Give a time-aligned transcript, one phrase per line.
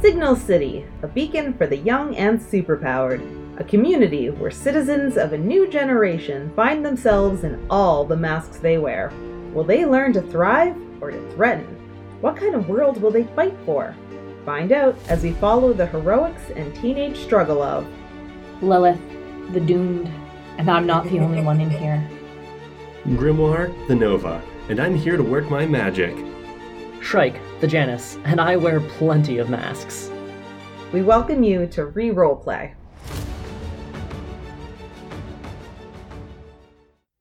[0.00, 3.20] Signal City, a beacon for the young and superpowered.
[3.58, 8.78] A community where citizens of a new generation find themselves in all the masks they
[8.78, 9.12] wear.
[9.52, 11.66] Will they learn to thrive or to threaten?
[12.20, 13.92] What kind of world will they fight for?
[14.46, 17.84] Find out as we follow the heroics and teenage struggle of
[18.62, 19.00] Lilith,
[19.52, 20.08] the doomed,
[20.58, 22.08] and I'm not the only one in here.
[23.04, 26.14] Grimoire, the Nova, and I'm here to work my magic.
[27.00, 30.10] Shrike, the Janus, and I wear plenty of masks.
[30.92, 32.74] We welcome you to Re-Role Play.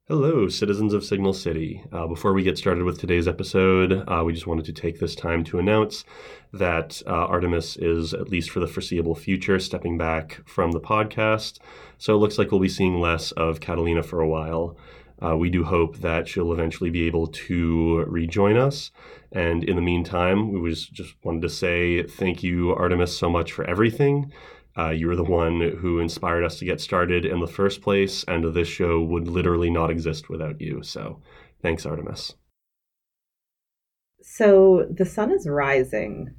[0.08, 1.84] Hello, citizens of Signal City.
[1.92, 5.16] Uh, before we get started with today's episode, uh, we just wanted to take this
[5.16, 6.06] time to announce
[6.54, 11.60] that uh, Artemis is, at least for the foreseeable future, stepping back from the podcast.
[11.98, 14.78] So it looks like we'll be seeing less of Catalina for a while.
[15.24, 18.92] Uh, we do hope that she'll eventually be able to rejoin us.
[19.32, 23.52] And in the meantime, we was just wanted to say thank you, Artemis, so much
[23.52, 24.32] for everything.
[24.78, 28.24] Uh, you were the one who inspired us to get started in the first place,
[28.28, 30.84] and this show would literally not exist without you.
[30.84, 31.20] So
[31.64, 32.36] thanks, Artemis.
[34.22, 36.36] So the sun is rising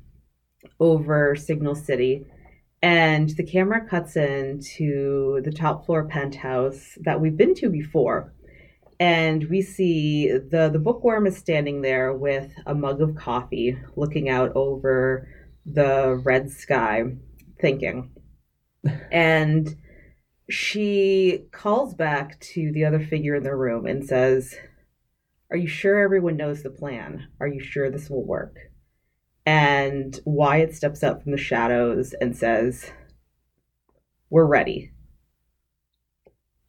[0.79, 2.27] over Signal City,
[2.81, 8.35] and the camera cuts into the top floor penthouse that we've been to before.
[9.01, 14.29] And we see the, the bookworm is standing there with a mug of coffee, looking
[14.29, 15.29] out over
[15.65, 17.05] the red sky,
[17.61, 18.11] thinking.
[19.13, 19.77] and
[20.51, 24.55] she calls back to the other figure in the room and says,
[25.51, 27.29] Are you sure everyone knows the plan?
[27.41, 28.57] Are you sure this will work?
[29.45, 32.91] And Wyatt steps up from the shadows and says,
[34.31, 34.93] We're ready.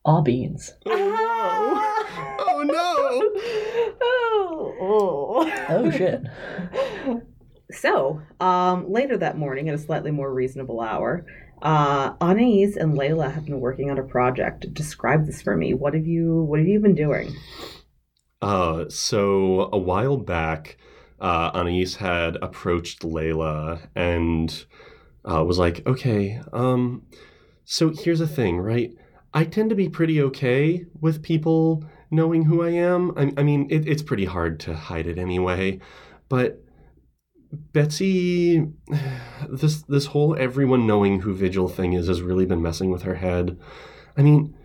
[0.06, 0.74] All beans.
[0.86, 1.19] Uh-huh.
[3.10, 3.90] Oh
[5.70, 6.24] oh, shit.
[7.72, 11.26] So, um, later that morning, at a slightly more reasonable hour,
[11.62, 14.74] uh, Anais and Layla have been working on a project.
[14.74, 15.74] Describe this for me.
[15.74, 17.36] What have you What have you been doing?
[18.42, 20.78] Uh, so a while back,
[21.20, 24.66] uh, Anais had approached Layla and
[25.30, 27.04] uh, was like, "Okay, um,
[27.66, 28.92] so here's the thing, right?
[29.34, 33.12] I tend to be pretty okay with people knowing who I am.
[33.18, 35.80] I, I mean, it, it's pretty hard to hide it anyway,
[36.28, 36.64] but."
[37.52, 38.68] Betsy,
[39.50, 43.16] this this whole everyone knowing who Vigil thing is has really been messing with her
[43.16, 43.58] head.
[44.16, 44.56] I mean,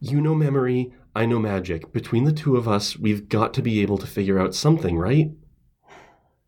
[0.00, 1.92] you know memory, I know magic.
[1.92, 5.30] Between the two of us, we've got to be able to figure out something, right?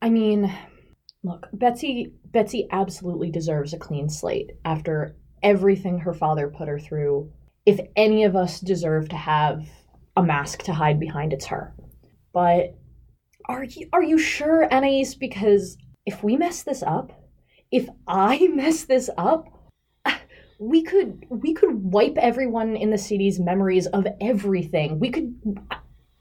[0.00, 0.52] I mean,
[1.22, 7.30] look, Betsy Betsy absolutely deserves a clean slate after everything her father put her through.
[7.66, 9.66] If any of us deserve to have
[10.16, 11.74] a mask to hide behind, it's her.
[12.32, 12.76] But
[13.48, 15.14] are you are you sure, Anais?
[15.18, 15.76] Because
[16.06, 17.12] if we mess this up,
[17.70, 19.48] if I mess this up,
[20.58, 24.98] we could we could wipe everyone in the city's memories of everything.
[24.98, 25.34] We could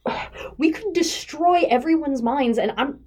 [0.58, 3.00] we could destroy everyone's minds, and I'm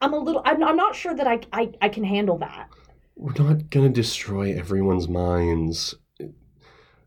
[0.00, 2.68] I'm a little I'm, I'm not sure that I, I I can handle that.
[3.16, 5.94] We're not gonna destroy everyone's minds.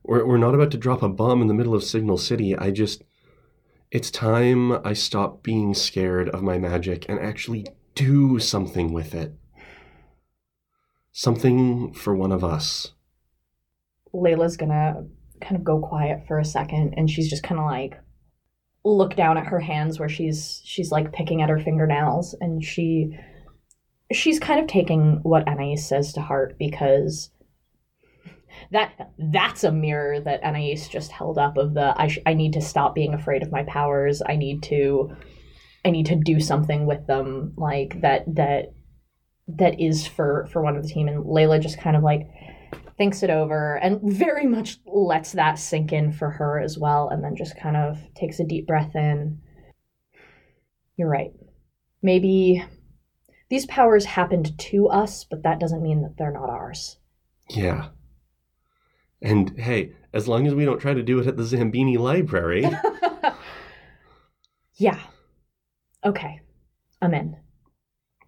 [0.03, 2.55] We're, we're not about to drop a bomb in the middle of Signal City.
[2.55, 3.03] I just.
[3.89, 9.33] It's time I stop being scared of my magic and actually do something with it.
[11.13, 12.93] Something for one of us.
[14.13, 15.05] Layla's gonna
[15.41, 17.93] kind of go quiet for a second, and she's just kind of like
[18.83, 23.17] look down at her hands where she's she's like picking at her fingernails, and she
[24.11, 27.29] she's kind of taking what Anais says to heart because
[28.71, 32.53] that that's a mirror that Anais just held up of the I, sh- I need
[32.53, 34.21] to stop being afraid of my powers.
[34.25, 35.15] I need to
[35.85, 38.73] I need to do something with them like that that
[39.47, 42.27] that is for for one of the team and Layla just kind of like
[42.97, 47.23] thinks it over and very much lets that sink in for her as well and
[47.23, 49.39] then just kind of takes a deep breath in.
[50.97, 51.31] You're right.
[52.01, 52.63] Maybe
[53.49, 56.97] these powers happened to us, but that doesn't mean that they're not ours.
[57.49, 57.89] Yeah.
[59.21, 62.65] And hey, as long as we don't try to do it at the Zambini Library.
[64.75, 64.99] yeah.
[66.05, 66.39] Okay.
[67.01, 67.35] I'm in.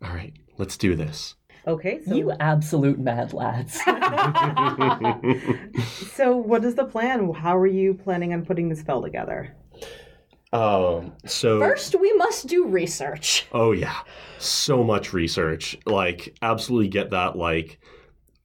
[0.03, 1.35] All right, let's do this.
[1.67, 3.73] Okay, so You absolute mad lads.
[6.15, 7.31] so what is the plan?
[7.33, 9.55] How are you planning on putting the spell together?
[10.51, 13.45] um, so First, we must do research.
[13.51, 13.99] Oh yeah,
[14.39, 15.77] so much research.
[15.85, 17.79] Like absolutely get that like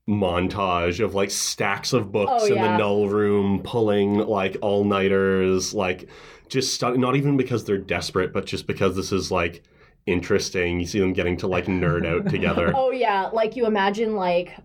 [0.07, 2.71] montage of like stacks of books Oh, in yeah.
[2.73, 6.09] the null room, pulling like all nighters, like
[6.47, 9.63] just not even because they're desperate, but just because this is like
[10.05, 10.79] interesting.
[10.79, 12.71] You see them getting to like nerd out together.
[12.75, 14.55] Oh yeah, like you imagine like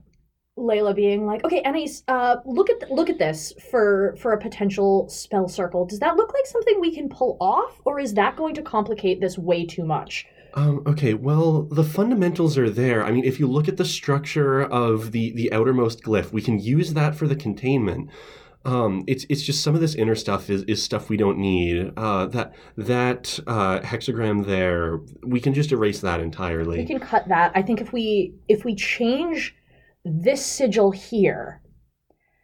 [0.59, 5.09] Layla being like, "Okay, Anais, uh, look at look at this for for a potential
[5.09, 5.87] spell circle.
[5.87, 9.21] Does that look like something we can pull off, or is that going to complicate
[9.23, 13.05] this way too much?" Um, okay, well, the fundamentals are there.
[13.05, 16.59] I mean, if you look at the structure of the the outermost glyph, we can
[16.59, 18.11] use that for the containment.
[18.65, 21.93] Um, it's it's just some of this inner stuff is, is stuff we don't need.
[21.97, 26.79] Uh, that that uh, hexagram there, we can just erase that entirely.
[26.79, 27.53] We can cut that.
[27.55, 29.55] I think if we if we change
[30.05, 31.63] this sigil here,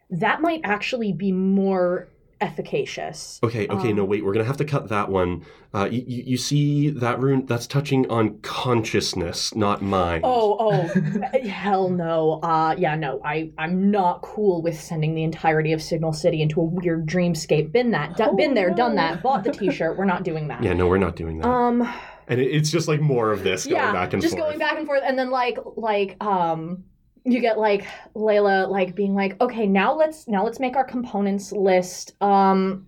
[0.09, 2.09] that might actually be more
[2.41, 3.39] efficacious.
[3.43, 5.45] Okay, okay, no, Um, wait, we're gonna have to cut that one.
[5.73, 7.45] Uh, you, you, you see that rune?
[7.45, 10.21] That's touching on consciousness, not mind.
[10.25, 12.39] Oh, oh, hell no.
[12.41, 16.61] Uh, yeah, no, I, I'm not cool with sending the entirety of Signal City into
[16.61, 17.71] a weird dreamscape.
[17.71, 19.97] Been that, d- Oh, been there, done that, bought the T-shirt.
[19.97, 20.63] We're not doing that.
[20.63, 21.47] Yeah, no, we're not doing that.
[21.47, 21.81] Um,
[22.27, 24.47] and it, it's just like more of this going yeah, back and just forth.
[24.49, 26.83] going back and forth, and then like, like, um,
[27.27, 27.85] you get like
[28.15, 32.13] Layla like being like, okay, now let's now let's make our components list.
[32.21, 32.87] Um,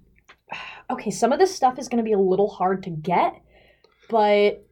[0.89, 3.33] okay, some of this stuff is going to be a little hard to get,
[4.09, 4.65] but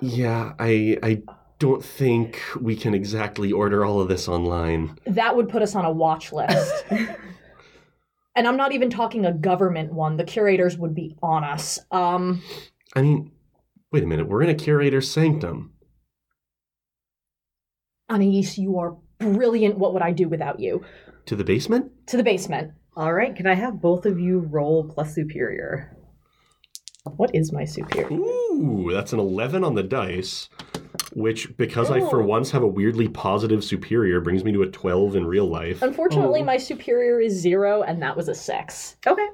[0.00, 1.22] Yeah, I I
[1.58, 4.98] don't think we can exactly order all of this online.
[5.06, 6.84] that would put us on a watch list.
[6.90, 10.16] and I'm not even talking a government one.
[10.16, 11.78] The curators would be on us.
[11.90, 12.42] Um,
[12.96, 13.32] I mean,
[13.92, 15.73] wait a minute, we're in a curator's sanctum.
[18.14, 19.76] Anais, you are brilliant.
[19.76, 20.84] What would I do without you?
[21.26, 21.90] To the basement?
[22.08, 22.72] To the basement.
[22.96, 25.96] All right, can I have both of you roll plus superior?
[27.16, 28.12] What is my superior?
[28.12, 30.48] Ooh, that's an 11 on the dice,
[31.12, 32.26] which, because I for oh.
[32.26, 35.82] once have a weirdly positive superior, brings me to a 12 in real life.
[35.82, 36.44] Unfortunately, Oh.
[36.44, 38.96] my superior is zero, and that was a six.
[39.06, 39.26] Okay.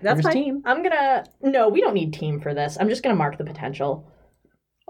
[0.00, 0.44] That's There's fine.
[0.44, 0.62] team.
[0.64, 1.24] I'm gonna.
[1.42, 2.76] No, we don't need team for this.
[2.80, 4.04] I'm just gonna mark the potential.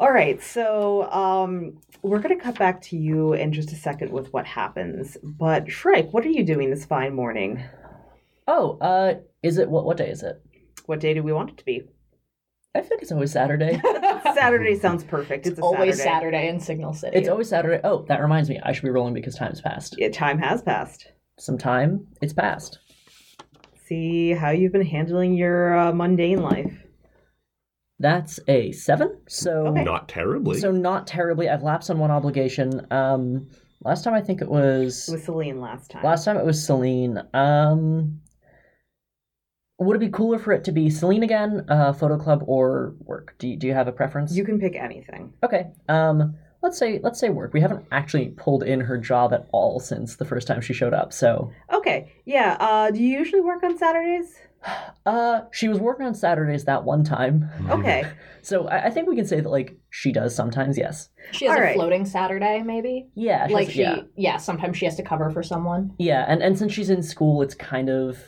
[0.03, 4.11] All right, so um, we're going to cut back to you in just a second
[4.11, 5.17] with what happens.
[5.23, 7.63] But Shrike, what are you doing this fine morning?
[8.49, 9.85] Oh, uh, is it what?
[9.85, 10.43] What day is it?
[10.87, 11.83] What day do we want it to be?
[12.75, 13.81] I think it's always Saturday.
[14.35, 15.47] Saturday sounds perfect.
[15.47, 16.15] It's, a Always Saturday.
[16.15, 17.17] Saturday in Signal City.
[17.17, 17.81] it's always Saturday.
[17.85, 18.59] Oh, that reminds me.
[18.61, 19.95] I should be rolling because time's passed.
[19.99, 21.13] Yeah, time has passed.
[21.39, 22.09] Some time.
[22.21, 22.81] It's passed.
[23.87, 26.77] See how you've been handling your uh, mundane life.
[28.03, 29.17] That's a seven.
[29.29, 29.85] So Okay.
[29.85, 30.59] Not terribly.
[30.59, 31.49] so not terribly.
[31.49, 32.87] I've lapsed on one obligation.
[32.91, 33.49] Um,
[33.85, 36.03] last time I think it was It was Celine last time.
[36.03, 37.23] last time it was Celine.
[37.33, 38.21] Um,
[39.79, 43.35] would it be cooler for it to be Celine again, uh, photo club, or work?
[43.39, 44.35] Do you, do you have a preference?
[44.37, 45.33] you can pick anything.
[45.43, 45.71] Okay.
[45.89, 47.53] Um, let's say let's say work.
[47.53, 50.95] We haven't actually pulled in her job at all since the first time she showed
[50.95, 51.13] up.
[51.13, 52.57] So, Okay, yeah.
[52.61, 54.35] Uh, do you usually work on Saturdays?
[55.07, 57.49] Uh, she was working on Saturdays that one time.
[57.69, 58.05] Okay.
[58.43, 60.77] So I, I think we can say that like she does sometimes.
[60.79, 61.09] Yes.
[61.33, 61.75] she has All a right.
[61.75, 63.09] floating Saturday, maybe.
[63.15, 63.47] Yeah.
[63.49, 63.97] she like has- she, Yeah.
[64.17, 64.37] yeah.
[64.37, 65.93] Sometimes she has to cover for someone.
[65.99, 66.25] Yeah.
[66.29, 68.19] And and since she's in school, it's kind of.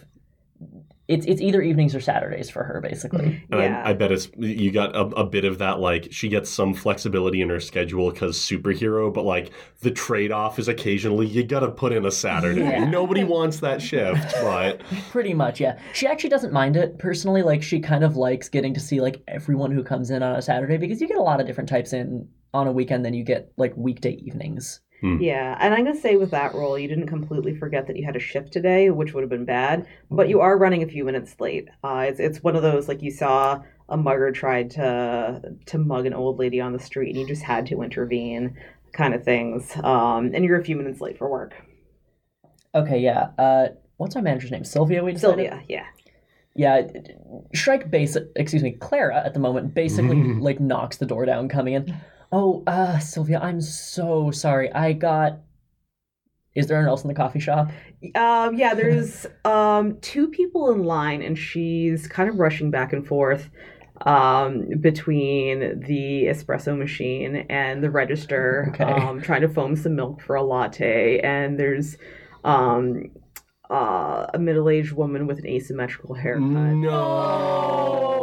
[1.06, 3.26] It's, it's either evenings or Saturdays for her, basically.
[3.26, 3.54] Mm-hmm.
[3.54, 3.82] And Yeah.
[3.84, 6.72] I, I bet it's you got a, a bit of that like she gets some
[6.72, 11.70] flexibility in her schedule because superhero, but like the trade off is occasionally you gotta
[11.70, 12.62] put in a Saturday.
[12.62, 12.84] Yeah.
[12.84, 14.80] Nobody wants that shift, but
[15.10, 15.78] Pretty much, yeah.
[15.92, 17.42] She actually doesn't mind it personally.
[17.42, 20.42] Like she kind of likes getting to see like everyone who comes in on a
[20.42, 23.24] Saturday because you get a lot of different types in on a weekend than you
[23.24, 24.80] get like weekday evenings.
[25.20, 28.17] Yeah, and I'm gonna say with that role, you didn't completely forget that you had
[28.17, 29.86] a shift today, which would have been bad.
[30.10, 31.69] But you are running a few minutes late.
[31.82, 36.06] Uh, it's it's one of those like you saw a mugger tried to to mug
[36.06, 38.56] an old lady on the street, and you just had to intervene,
[38.93, 39.76] kind of things.
[39.82, 41.55] Um, and you're a few minutes late for work.
[42.74, 43.29] Okay, yeah.
[43.38, 44.64] Uh, what's our manager's name?
[44.64, 45.05] Sylvia.
[45.05, 45.50] We decided?
[45.50, 45.86] Sylvia, yeah.
[46.56, 46.82] Yeah,
[47.52, 51.74] Shrike base excuse me, Clara at the moment basically like knocks the door down coming
[51.74, 51.94] in.
[52.36, 54.72] Oh, uh Sylvia, I'm so sorry.
[54.72, 55.38] I got
[56.56, 57.70] Is there anyone else in the coffee shop?
[58.17, 63.06] Um, yeah, there's um, two people in line, and she's kind of rushing back and
[63.06, 63.50] forth
[64.05, 68.84] um, between the espresso machine and the register, Okay.
[68.84, 71.20] um, trying to foam some milk for a latte.
[71.20, 71.96] And there's
[72.44, 73.10] um,
[73.70, 76.43] uh, a middle-aged woman with an asymmetrical haircut.
[76.43, 78.13] No.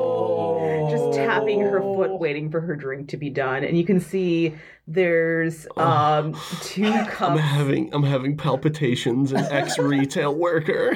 [1.32, 4.56] Just tapping her foot, waiting for her drink to be done, and you can see
[4.88, 5.82] there's Oh.
[5.84, 7.22] um, two cups.
[7.22, 10.94] I'm having I'm having palpitations, an ex retail worker.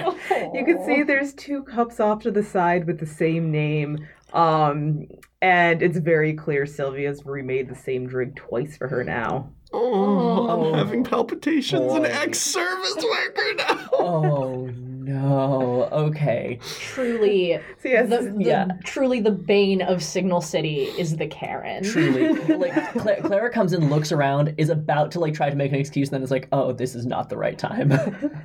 [0.54, 4.08] You can see there's two cups off to the side with the same name.
[4.34, 5.08] Um,
[5.42, 9.52] and it's very clear Sylvia's remade the same drink twice for her now.
[9.72, 10.74] Oh, Oh.
[10.74, 13.90] I'm having palpitations, an ex service worker now.
[13.94, 14.70] Oh
[15.06, 15.88] no.
[15.92, 16.60] Okay.
[16.80, 18.68] Truly, So yes, the, the, yeah.
[18.84, 21.84] truly the bane of Signal City is the Karen.
[21.84, 25.72] Truly, like Cla- Clara comes in, looks around, is about to like try to make
[25.72, 27.94] an excuse, and then it's like, oh, this is not the right time.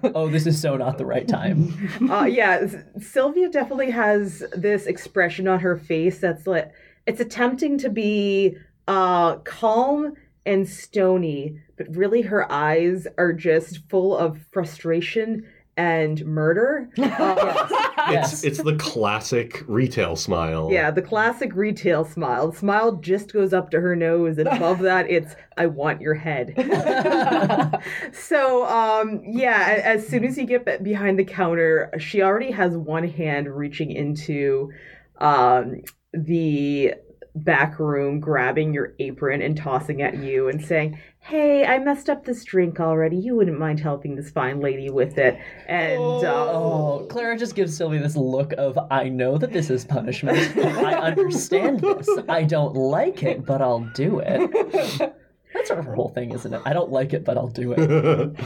[0.15, 1.91] oh, this is so not the right time.
[2.11, 2.67] uh, yeah,
[3.01, 6.71] Sylvia definitely has this expression on her face that's like
[7.07, 10.15] it's attempting to be uh, calm
[10.45, 15.47] and stony, but really her eyes are just full of frustration
[15.81, 16.91] and murder.
[16.99, 17.69] Uh,
[18.11, 18.33] Yes.
[18.33, 20.71] It's it's the classic retail smile.
[20.73, 22.51] yeah, the classic retail smile.
[22.51, 26.15] The smile just goes up to her nose, and above that, it's "I want your
[26.15, 26.55] head."
[28.13, 33.07] so, um, yeah, as soon as you get behind the counter, she already has one
[33.07, 34.73] hand reaching into
[35.19, 35.83] um,
[36.15, 36.95] the
[37.35, 42.25] back room, grabbing your apron and tossing at you and saying, Hey, I messed up
[42.25, 43.17] this drink already.
[43.17, 45.39] You wouldn't mind helping this fine lady with it.
[45.69, 49.85] And, uh, Oh, Clara just gives Sylvia this look of, I know that this is
[49.85, 50.57] punishment.
[50.57, 52.09] I understand this.
[52.29, 54.51] I don't like it, but I'll do it.
[55.55, 56.63] That's sort of her whole thing, isn't it?
[56.65, 58.37] I don't like it, but I'll do it.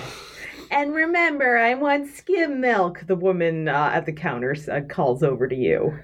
[0.71, 5.47] and remember, I want skim milk, the woman uh, at the counter uh, calls over
[5.49, 5.99] to you.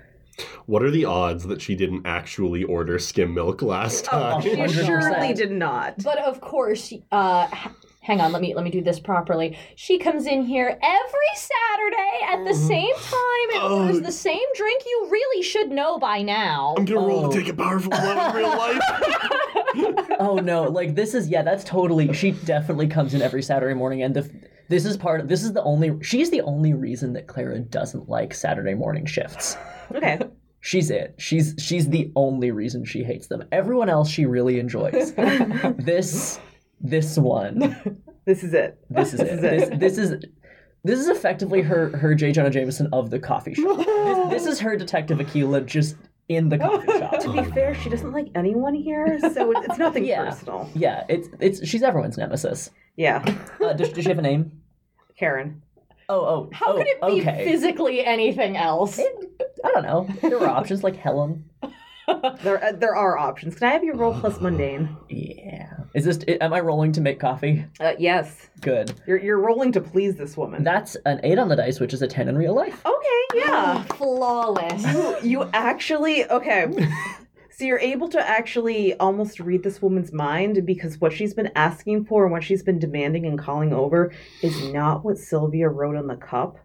[0.66, 4.42] What are the odds that she didn't actually order skim milk last Oh, time?
[4.42, 6.02] She surely did not.
[6.02, 7.46] But of course, uh,
[8.00, 8.32] hang on.
[8.32, 9.56] Let me let me do this properly.
[9.76, 13.82] She comes in here every Saturday at the same time and Oh.
[13.82, 14.82] orders the same drink.
[14.86, 16.74] You really should know by now.
[16.78, 17.30] I'm gonna roll Oh.
[17.32, 18.80] to take a powerful blow in real life.
[20.18, 22.12] oh no, like this is yeah, that's totally.
[22.12, 24.28] She definitely comes in every Saturday morning, and the
[24.68, 25.20] this is part.
[25.20, 25.96] of This is the only.
[26.02, 29.56] She's the only reason that Clara doesn't like Saturday morning shifts.
[29.94, 30.18] Okay.
[30.62, 31.14] She's it.
[31.16, 33.44] She's she's the only reason she hates them.
[33.50, 35.14] Everyone else she really enjoys.
[35.14, 36.38] this
[36.80, 37.76] this one.
[38.26, 38.78] This is it.
[38.90, 39.40] This is it.
[39.40, 40.24] This, this is
[40.84, 42.30] this is effectively her her J.
[42.30, 43.78] Jonah Jameson of the coffee shop.
[43.78, 45.96] This, this is her Detective Aquila just
[46.28, 47.18] in the coffee shop.
[47.20, 50.26] To be fair, she doesn't like anyone here, so it's nothing Yeah.
[50.26, 50.70] personal.
[50.74, 52.70] Yeah, it's it's she's everyone's nemesis.
[52.96, 53.24] Yeah.
[53.60, 54.60] Uh, does, does she have a name?
[55.18, 55.62] Karen.
[56.08, 56.50] Oh oh.
[56.52, 57.44] How oh, could it be okay.
[57.44, 59.00] physically anything else?
[59.64, 60.08] I don't know.
[60.22, 61.44] There were options like Helen.
[62.42, 63.54] There, uh, there are options.
[63.54, 64.96] Can I have your roll plus mundane?
[65.08, 65.70] Yeah.
[65.94, 66.18] Is this?
[66.40, 67.64] Am I rolling to make coffee?
[67.78, 68.48] Uh, yes.
[68.62, 68.92] Good.
[69.06, 70.64] You're, you're rolling to please this woman.
[70.64, 72.84] That's an eight on the dice, which is a ten in real life.
[72.84, 73.84] okay, yeah.
[73.84, 75.22] Flawless.
[75.24, 76.66] you actually okay
[77.50, 82.04] so you're able to actually almost read this woman's mind because what she's been asking
[82.06, 84.12] for and what she's been demanding and calling over
[84.42, 86.56] is not what sylvia wrote on the cup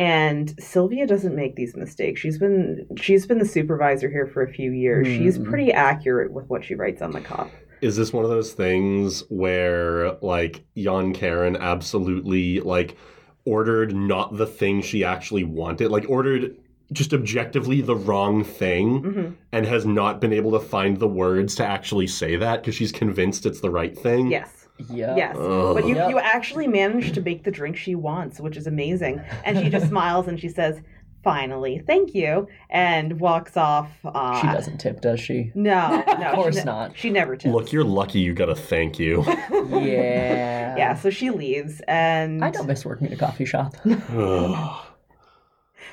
[0.00, 2.20] and sylvia doesn't make these mistakes.
[2.20, 5.06] She's been she's been the supervisor here for a few years.
[5.06, 5.44] She's Hmm.
[5.44, 7.50] pretty accurate with what she writes on the cup
[7.82, 12.96] Is this one of those things where like Jan Karen absolutely like
[13.44, 16.56] ordered not the thing she actually wanted, like ordered
[16.92, 21.54] just objectively the wrong thing hmm and has not been able to find the words
[21.56, 24.30] to actually say that because she's convinced it's the right thing?
[24.30, 25.16] yes Yeah.
[25.16, 25.74] Yes, Ugh.
[25.74, 26.10] but you, Yep.
[26.10, 29.20] you actually managed to make the drink she wants, which is amazing.
[29.44, 30.80] And she just smiles and she says,
[31.22, 33.90] "Finally, thank you," and walks off.
[34.04, 35.52] Uh, She doesn't tip, does she?
[35.54, 36.96] No, no, Of course she ne- not.
[36.96, 37.52] She never tips.
[37.54, 39.24] Look, you're lucky you got a thank you.
[39.70, 40.76] Yeah.
[40.76, 43.74] yeah, so she leaves, and I don't miss working at a coffee shop.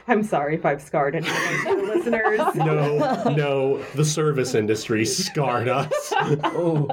[0.09, 1.33] I'm sorry if I've scarred any of
[1.67, 2.39] our listeners.
[2.55, 5.91] no, no, the service industry scarred us.
[6.13, 6.87] oh.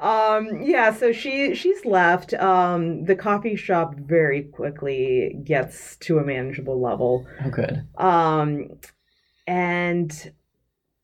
[0.00, 2.34] Um, yeah, so she she's left.
[2.34, 7.26] Um, the coffee shop very quickly gets to a manageable level.
[7.44, 7.86] Oh, good.
[7.96, 8.80] Um,
[9.46, 10.32] and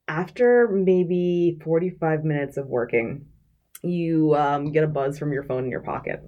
[0.07, 3.27] after maybe 45 minutes of working,
[3.83, 6.23] you um, get a buzz from your phone in your pocket.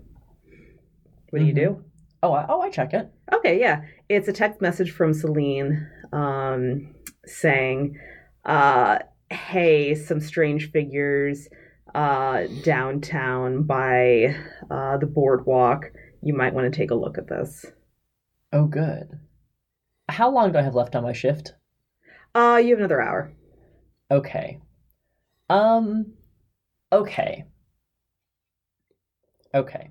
[1.31, 1.85] What do you do?
[2.23, 3.11] Oh, I, oh, I check it.
[3.33, 3.83] Okay, yeah.
[4.09, 6.95] It's a text message from Celine um,
[7.25, 7.99] saying,
[8.45, 8.99] uh,
[9.31, 11.49] hey, some strange figures
[11.95, 14.37] uh, downtown by
[14.71, 15.91] uh, the boardwalk.
[16.23, 17.67] You might want to take a look at this.
[18.53, 19.19] Oh, good.
[20.09, 21.55] How long do I have left on my shift?
[22.35, 23.33] Uh, you have another hour.
[24.11, 24.59] Okay.
[25.49, 26.15] Um.
[26.93, 27.45] Okay.
[29.55, 29.91] Okay.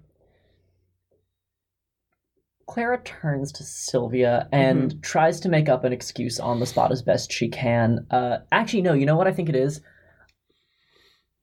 [2.68, 7.02] Clara turns to Sylvia and tries to make up an excuse on the spot as
[7.02, 8.06] best she can.
[8.12, 8.94] Uh, actually, no.
[8.94, 9.82] You know what I think it is.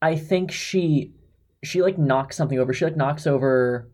[0.02, 1.12] I think she,
[1.64, 2.72] she like knocks something over.
[2.72, 3.90] She like knocks over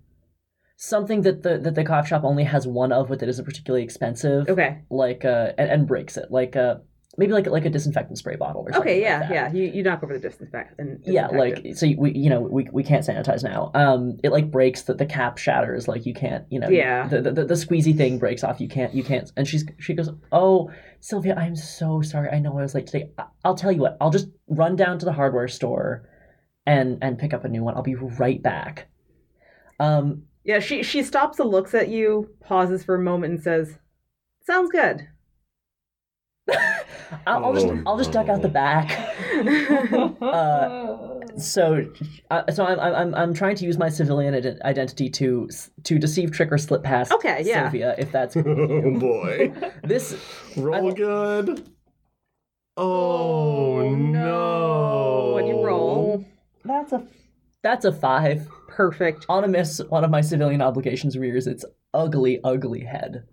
[0.76, 3.84] something that the that the coffee shop only has one of, but that isn't particularly
[3.84, 4.82] expensive Okay.
[4.90, 6.76] like uh and, and breaks it like uh
[7.18, 8.80] maybe like like a disinfectant spray bottle or something.
[8.90, 9.30] Okay, like yeah, that.
[9.32, 9.52] yeah.
[9.52, 11.02] You you knock over the disinfectant.
[11.04, 13.70] Yeah, like so you- we you know we, we can't sanitize now.
[13.74, 15.88] Um, it like breaks that the cap shatters.
[15.88, 17.08] Like you can't you know Yeah.
[17.08, 18.60] the, the the squeezy thing breaks off.
[18.60, 19.30] You can't you can't.
[19.36, 22.30] And she's she goes oh Sylvia I'm so sorry.
[22.30, 23.10] I know I was late today.
[23.18, 23.96] I- I'll tell you what.
[24.00, 26.08] I'll just run down to the hardware store,
[26.64, 27.74] and and pick up a new one.
[27.74, 28.88] I'll be right back.
[29.80, 30.60] Um, yeah.
[30.60, 33.78] She she stops and looks at you, pauses for a moment, and says,
[34.46, 35.08] "Sounds good."
[37.26, 39.08] I'll, I'll just Oh, I'll just duck out the back.
[40.22, 41.84] Uh, so
[42.30, 45.48] uh, so I'm I'm I'm trying to use my civilian ident- identity to
[45.84, 47.62] to deceive, trick, or slip past Okay, yeah.
[47.64, 48.42] Sylvia if that's oh
[48.98, 49.52] boy.
[49.82, 50.16] this.
[50.56, 51.70] Roll I- good.
[52.76, 55.30] Oh, Oh, no.
[55.34, 56.24] What'd you roll?
[56.64, 57.06] That's a
[57.62, 58.48] That's a five.
[58.68, 59.26] Perfect.
[59.28, 63.24] On a miss, one of my civilian obligations rears its ugly, ugly head.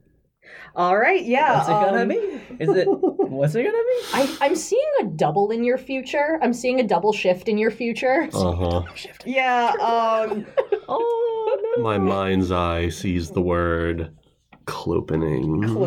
[0.75, 1.23] All right.
[1.23, 1.57] Yeah.
[1.57, 2.15] What's it gonna um, be?
[2.59, 2.85] Is it?
[2.89, 4.01] What's it gonna be?
[4.13, 6.39] I, I'm seeing a double in your future.
[6.41, 8.29] I'm seeing a double shift in your future.
[8.39, 8.83] Uh huh.
[9.25, 9.73] Yeah.
[9.81, 10.45] Um.
[10.91, 11.83] Oh no!
[11.83, 14.11] My mind's eye sees the word
[14.65, 15.63] clopening.
[15.67, 15.85] Oh,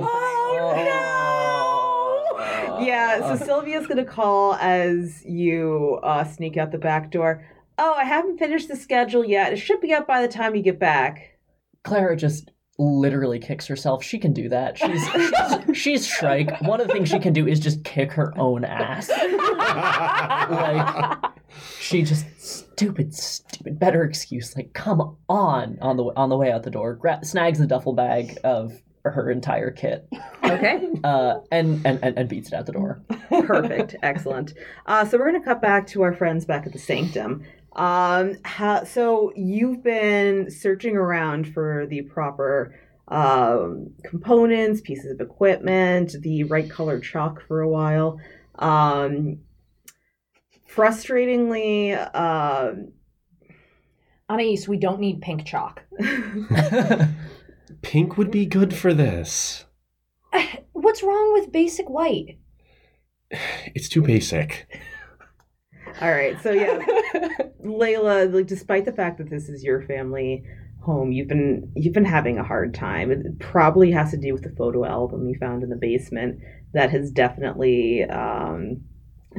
[2.79, 2.85] no.
[2.87, 3.37] Yeah.
[3.37, 7.45] So Sylvia's gonna call as you uh, sneak out the back door.
[7.79, 9.53] Oh, I haven't finished the schedule yet.
[9.53, 11.37] It should be up by the time you get back.
[11.83, 12.52] Clara just
[12.83, 14.03] literally kicks herself.
[14.03, 14.77] She can do that.
[14.79, 15.33] She's she's,
[15.77, 16.61] she's Shrike.
[16.63, 19.09] One of the things she can do is just kick her own ass.
[20.51, 21.33] like
[21.79, 23.79] she just stupid, stupid.
[23.79, 24.57] Better excuse.
[24.57, 27.93] Like come on, on the on the way out the door, gra- snags the duffel
[27.93, 28.73] bag of
[29.05, 30.09] her entire kit,
[30.45, 30.89] Okay.
[31.05, 33.01] uh, and, and and and beats it out the door.
[33.29, 33.97] Perfect.
[34.03, 34.55] Excellent.
[34.87, 37.45] Uh, so we're going to cut back to our friends back at the sanctum.
[37.75, 46.15] Um, ha- so you've been searching around for the proper um, components, pieces of equipment,
[46.21, 48.21] the right colored chalk for a while.
[48.59, 49.39] Um,
[50.69, 52.93] frustratingly, um,
[54.29, 55.83] Anais, we don't need pink chalk.
[57.83, 59.65] Pink would be good for this.
[60.73, 62.39] What's wrong with basic white?
[63.75, 64.67] It's too basic.
[66.01, 66.41] all right.
[66.43, 66.79] So yeah,
[67.65, 70.45] Layla, like despite the fact that this is your family
[70.81, 73.11] home, you've been you've been having a hard time.
[73.11, 76.41] It probably has to do with the photo album you found in the basement
[76.75, 78.81] that has definitely um,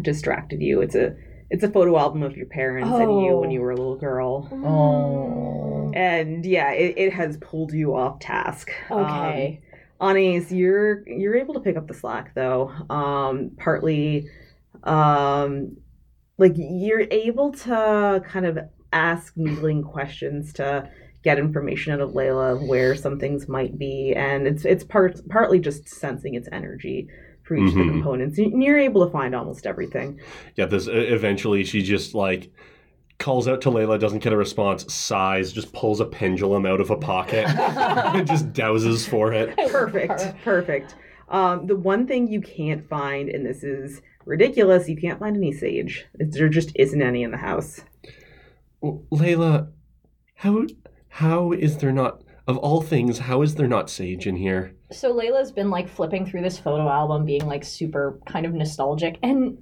[0.02, 0.82] distracted you.
[0.82, 1.16] It's a
[1.50, 3.54] it's a photo album of your parents and you when Oh.
[3.54, 4.48] you were a little girl.
[4.52, 5.92] oh.
[5.94, 8.72] And yeah, it, it has pulled you off task.
[8.90, 9.62] Okay.
[10.00, 12.70] Um, Anais, you're you're able to pick up the slack though.
[12.90, 14.28] Um, partly,
[14.84, 15.78] um,
[16.38, 18.60] like you're able to kind of
[18.92, 20.90] ask needling questions to
[21.24, 25.20] get information out of Layla of where some things might be, and it's it's part
[25.30, 27.08] partly just sensing its energy
[27.44, 27.86] for each of Mhm.
[27.86, 28.38] the components.
[28.38, 30.20] And you're able to find almost everything.
[30.56, 32.50] Yeah, this eventually she just like
[33.20, 36.90] calls out to Layla, doesn't get a response, sighs, just pulls a pendulum out of
[36.90, 39.56] a pocket, and just dowses for it.
[39.72, 40.96] Perfect, perfect.
[41.30, 45.52] Um, the one thing you can't find, and this is ridiculous, you can't find any
[45.52, 46.06] sage.
[46.16, 47.82] There just isn't any in the house.
[48.84, 49.72] Layla,
[50.36, 50.66] how
[51.10, 54.74] how is there not of all things, how is there not sage in here?
[54.92, 59.18] So Layla's been like flipping through this photo album, being like super kind of nostalgic
[59.24, 59.58] and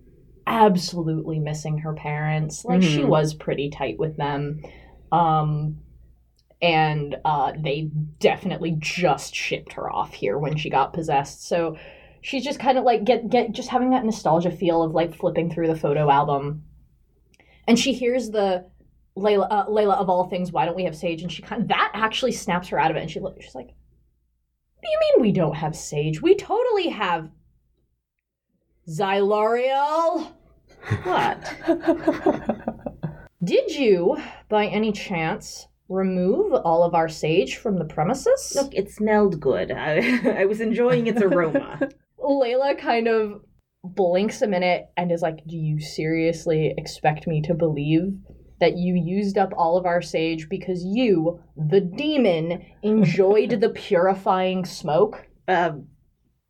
[0.47, 2.65] absolutely missing her parents.
[2.65, 3.07] Like she Mhm.
[3.09, 4.61] was pretty tight with them.
[5.11, 5.77] Um
[6.61, 11.45] and uh they definitely just shipped her off here when she got possessed.
[11.47, 11.77] So
[12.21, 15.51] she's just kind of like get get just having that nostalgia feel of like flipping
[15.51, 16.63] through the photo album.
[17.67, 18.65] And she hears the
[19.17, 21.21] Layla, uh, Layla of all things, why don't we have sage?
[21.21, 23.01] And she kind of, that actually snaps her out of it.
[23.01, 26.21] And she look, she's like, what do you mean we don't have sage?
[26.21, 27.29] We totally have
[28.89, 30.31] Xylariel.
[31.03, 31.55] What?
[33.43, 34.17] Did you,
[34.49, 38.53] by any chance, remove all of our sage from the premises?
[38.55, 39.71] Look, it smelled good.
[39.71, 41.89] I, I was enjoying its aroma.
[42.21, 43.41] Layla kind of
[43.83, 48.13] blinks a minute and is like, Do you seriously expect me to believe
[48.59, 54.65] that you used up all of our sage because you, the demon, enjoyed the purifying
[54.65, 55.27] smoke?
[55.47, 55.71] Uh,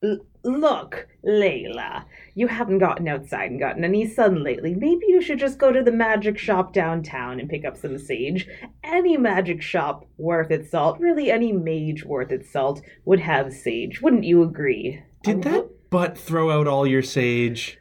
[0.03, 2.03] l- look, Layla,
[2.35, 4.75] you haven't gotten outside and gotten any sun lately.
[4.75, 8.45] Maybe you should just go to the magic shop downtown and pick up some sage.
[8.83, 14.01] Any magic shop worth its salt, really any mage worth its salt, would have sage.
[14.01, 15.01] Wouldn't you agree?
[15.23, 17.77] Did that butt throw out all your sage?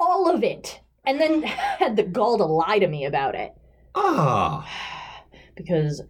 [0.00, 0.80] All of it.
[1.06, 3.52] And then had the gall to lie to me about it.
[3.94, 4.66] Ah,
[5.56, 6.02] Because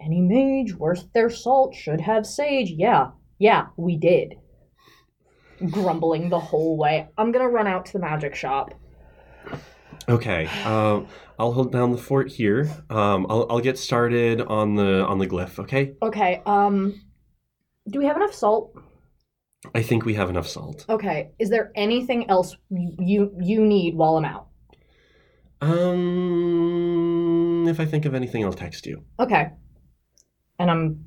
[0.00, 2.70] any mage worth their salt should have sage.
[2.70, 4.34] Yeah, yeah, we did.
[5.70, 7.08] grumbling the whole way.
[7.16, 8.74] I'm gonna run out to the magic shop.
[10.08, 10.46] Okay.
[10.64, 11.06] Um,
[11.38, 12.68] I'll hold down the fort here.
[12.90, 15.58] Um, I'll, I'll get started on the on the glyph.
[15.60, 15.94] Okay.
[16.02, 17.00] Okay, um
[17.88, 18.76] do we have enough salt?
[19.74, 20.84] I think we have enough salt.
[20.88, 21.30] Okay.
[21.38, 24.46] Is there anything else you you, you need while I'm out?
[25.60, 26.86] Um,
[27.68, 29.02] if I think of anything, I'll text you.
[29.18, 29.50] Okay.
[30.58, 31.04] And I'm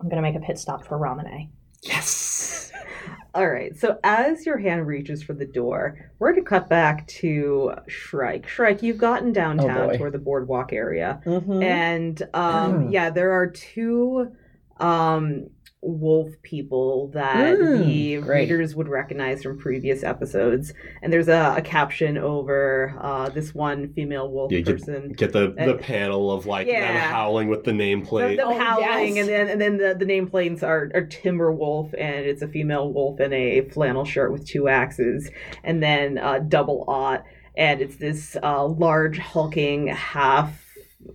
[0.00, 1.50] I'm gonna make a pit stop for Ramune.
[1.82, 2.72] Yes.
[3.34, 3.76] All right.
[3.76, 8.48] So as your hand reaches for the door, we're going to cut back to Shrike.
[8.48, 9.98] Shrike, you've gotten downtown boy.
[9.98, 11.20] toward the boardwalk area.
[11.26, 11.62] Mhm.
[11.62, 14.32] And um, yeah, there are two
[14.78, 15.50] um,
[15.86, 18.50] wolf people that Mm, the great.
[18.50, 20.72] readers would recognize from previous episodes.
[21.02, 25.12] And there's a, a caption over uh, this one female wolf Yeah, get- person.
[25.12, 28.36] Get the the Uh, panel of like them howling with the Them, nameplate.
[28.36, 29.26] them Oh, howling, yes.
[29.26, 32.92] and then and then the, the nameplates are, are Timber Wolf, and it's a female
[32.92, 35.30] wolf in a flannel shirt with two axes,
[35.62, 37.24] and then uh, Double Aught,
[37.56, 40.65] and it's this uh, large hulking half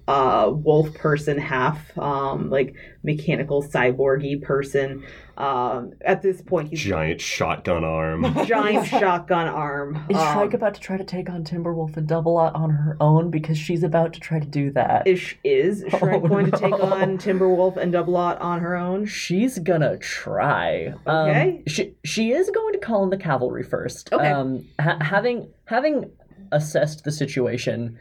[0.08, 5.04] uh, wolf person, half um, like mechanical cyborgy person.
[5.38, 8.24] Um, at this point, he's Giant shotgun arm.
[8.46, 10.06] giant shotgun arm.
[10.10, 12.96] Is um, Shrike about to try to take on Timberwolf and Double Aught on her
[13.00, 15.08] own because she's about to try to do that?
[15.08, 19.06] is is Shrike Oh, going to take on Timberwolf and Double Aught on her own?
[19.06, 20.94] She's gonna try.
[21.08, 21.64] Um, Okay.
[21.68, 24.12] she she is going to call in the cavalry first.
[24.14, 24.28] Okay.
[24.30, 26.12] Um, ha- having having
[26.52, 27.98] assessed the situation,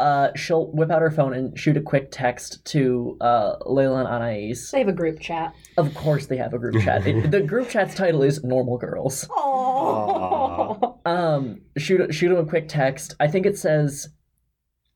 [0.00, 4.08] uh, she'll whip out her phone and shoot a quick text to uh, Layla and
[4.08, 4.54] Anais.
[4.72, 5.54] They have a group chat.
[5.76, 7.06] Of course, they have a group chat.
[7.06, 9.28] It- the group chat's title is "Normal Girls."
[9.86, 10.98] Oh.
[11.04, 13.14] Um, shoot shoot him a quick text.
[13.20, 14.08] I think it says,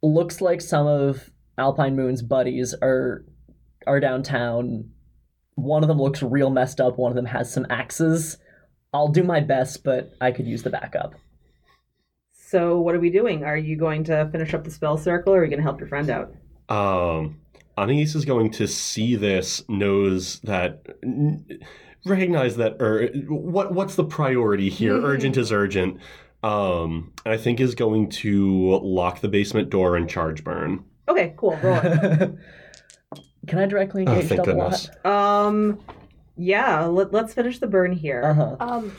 [0.03, 3.25] "Looks like some of Alpine Moon's buddies are
[3.87, 4.91] are downtown.
[5.57, 6.99] One of them looks real messed up.
[6.99, 8.39] One of them has some axes.
[8.93, 11.15] I'll do my best, but I could use the backup."
[12.51, 13.45] So what are we doing?
[13.45, 15.81] Are you going to finish up the spell circle, or are you going to help
[15.81, 16.33] your friend out?
[16.71, 17.41] Um,
[17.77, 21.45] Anais is going to see this, knows that, n-
[22.07, 22.77] recognize that.
[22.81, 24.97] Ur- what what's the priority here?
[24.97, 25.99] urgent is urgent.
[26.43, 30.85] Um, I think is going to lock the basement door and charge burn.
[31.07, 31.59] Okay, cool.
[31.63, 32.35] Roll it.
[33.47, 34.89] Can I directly Oh, engage thank double goodness.
[35.05, 35.81] um,
[36.37, 36.85] yeah.
[36.85, 38.23] Let, let's finish the burn here.
[38.25, 38.57] Uh huh.
[38.61, 38.93] Um,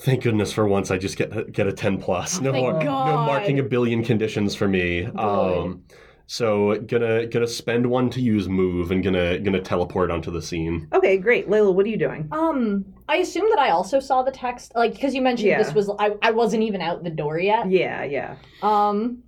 [0.00, 2.40] Thank goodness for once I just get get a ten plus.
[2.40, 5.06] No Thank more, no marking a billion conditions for me.
[5.06, 5.84] Um,
[6.26, 10.86] so gonna gonna spend one to use move and gonna gonna teleport onto the scene.
[10.92, 11.48] Okay, great.
[11.48, 12.28] Layla, what are you doing?
[12.32, 15.62] um, I assume that I also saw the text, like because you mentioned Yeah.
[15.62, 17.70] this was I, I wasn't even out the door yet.
[17.70, 18.36] Yeah, yeah.
[18.62, 19.22] Um,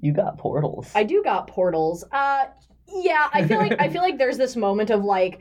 [0.00, 0.92] You got portals.
[0.94, 2.04] I do got portals.
[2.12, 2.44] Uh,
[2.94, 5.40] yeah, I feel like I feel like there's this moment of like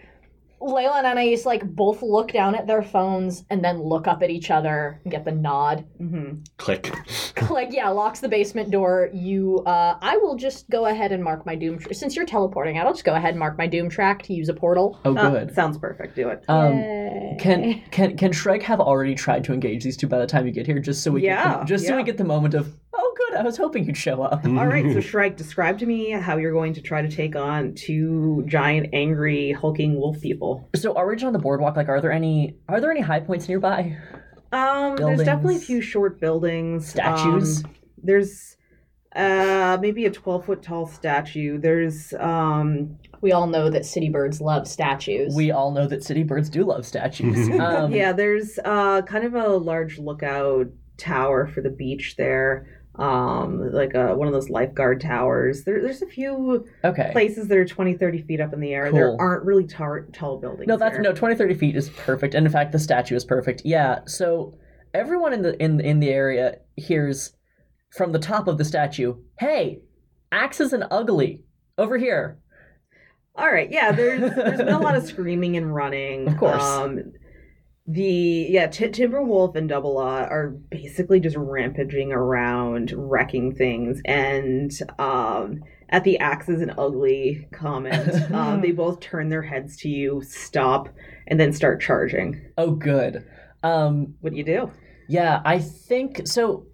[0.61, 4.29] Layla and Anais like both look down at their phones and then look up at
[4.29, 5.85] each other and get the nod.
[5.97, 6.83] hmm Click.
[7.35, 9.09] Click, yeah, locks the basement door.
[9.13, 11.79] You, uh, I will just go ahead and mark my doom.
[11.79, 14.33] Tr- Since you're teleporting out, I'll just go ahead and mark my doom track to
[14.33, 14.99] use a portal.
[15.05, 15.55] oh, Uh, good.
[15.55, 16.15] sounds perfect.
[16.15, 16.43] Do it.
[16.47, 17.37] Um, Yay.
[17.39, 20.51] Can can can Shrike have already tried to engage these two by the time you
[20.51, 22.75] get here, just so we Yeah, get the, just so we get the moment of
[22.93, 24.45] oh good, I was hoping you'd show up.
[24.45, 27.73] All right, so Shrike, describe to me how you're going to try to take on
[27.73, 30.69] two giant, angry, hulking wolf people.
[30.75, 31.75] So are we just on the boardwalk?
[31.75, 33.97] Like, are there any are there any high points nearby?
[34.51, 36.89] Um, there's definitely a few short buildings.
[36.89, 37.63] Statues?
[37.63, 37.71] Um,
[38.03, 38.57] there's
[39.15, 41.59] uh maybe a 12 foot tall statue.
[41.59, 45.35] There's um we all know that city birds love statues.
[45.35, 47.49] We all know that city birds do love statues.
[47.61, 52.80] Um, yeah, there's uh kind of a large lookout tower for the beach there.
[52.95, 55.63] Um, like a, one of those lifeguard towers.
[55.63, 57.09] There, there's a few Okay.
[57.13, 58.91] places that are 20, 30 feet up in the air.
[58.91, 60.67] There aren't really tar- tall buildings.
[60.67, 61.01] No, that's there.
[61.01, 62.35] no 20, 30 feet is perfect.
[62.35, 63.61] And in fact, the statue is perfect.
[63.63, 63.99] Yeah.
[64.07, 64.57] So
[64.93, 67.31] everyone in the in in the area hears
[67.95, 69.79] from the top of the statue, "Hey,
[70.33, 71.43] axes and ugly
[71.77, 72.39] over here."
[73.35, 73.93] All right, yeah.
[73.93, 76.27] There's there's been a lot of screaming and running.
[76.27, 76.61] Of course.
[76.61, 77.13] Um,
[77.91, 84.71] the yeah, T- Timberwolf and Double A are basically just rampaging around, wrecking things, and
[84.97, 90.21] um, at the axes an ugly comment, um, they both turn their heads to you,
[90.25, 90.87] stop,
[91.27, 92.41] and then start charging.
[92.57, 93.25] Oh, good.
[93.63, 94.71] Um, What do you do?
[95.09, 96.67] yeah, I think so.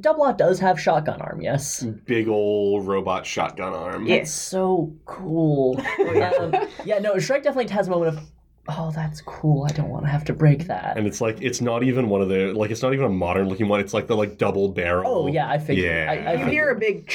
[0.00, 1.82] Double Aught does have shotgun arm, yes.
[2.06, 4.06] Big old robot shotgun arm.
[4.06, 4.24] Yeah.
[4.24, 5.80] So cool.
[6.40, 8.24] um, yeah, no, Shrike definitely has a moment of,
[8.68, 9.64] oh, that's cool.
[9.64, 10.96] I don't want to have to break that.
[10.96, 13.48] And it's like it's not even one of the like it's not even a modern
[13.48, 13.80] looking one.
[13.80, 15.10] It's like the like double barrel.
[15.10, 15.86] oh yeah, I figured.
[15.86, 16.06] Yeah.
[16.10, 16.52] I, I You figured.
[16.52, 17.12] hear a big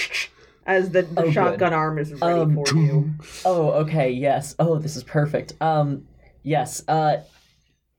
[0.66, 1.34] as the, the Oh, good.
[1.34, 3.12] shotgun arm is ready Um, for you.
[3.46, 4.56] Oh, okay, yes.
[4.60, 5.54] Oh, this is perfect.
[5.62, 6.08] Um,
[6.46, 6.84] Yes.
[6.88, 7.18] Uh,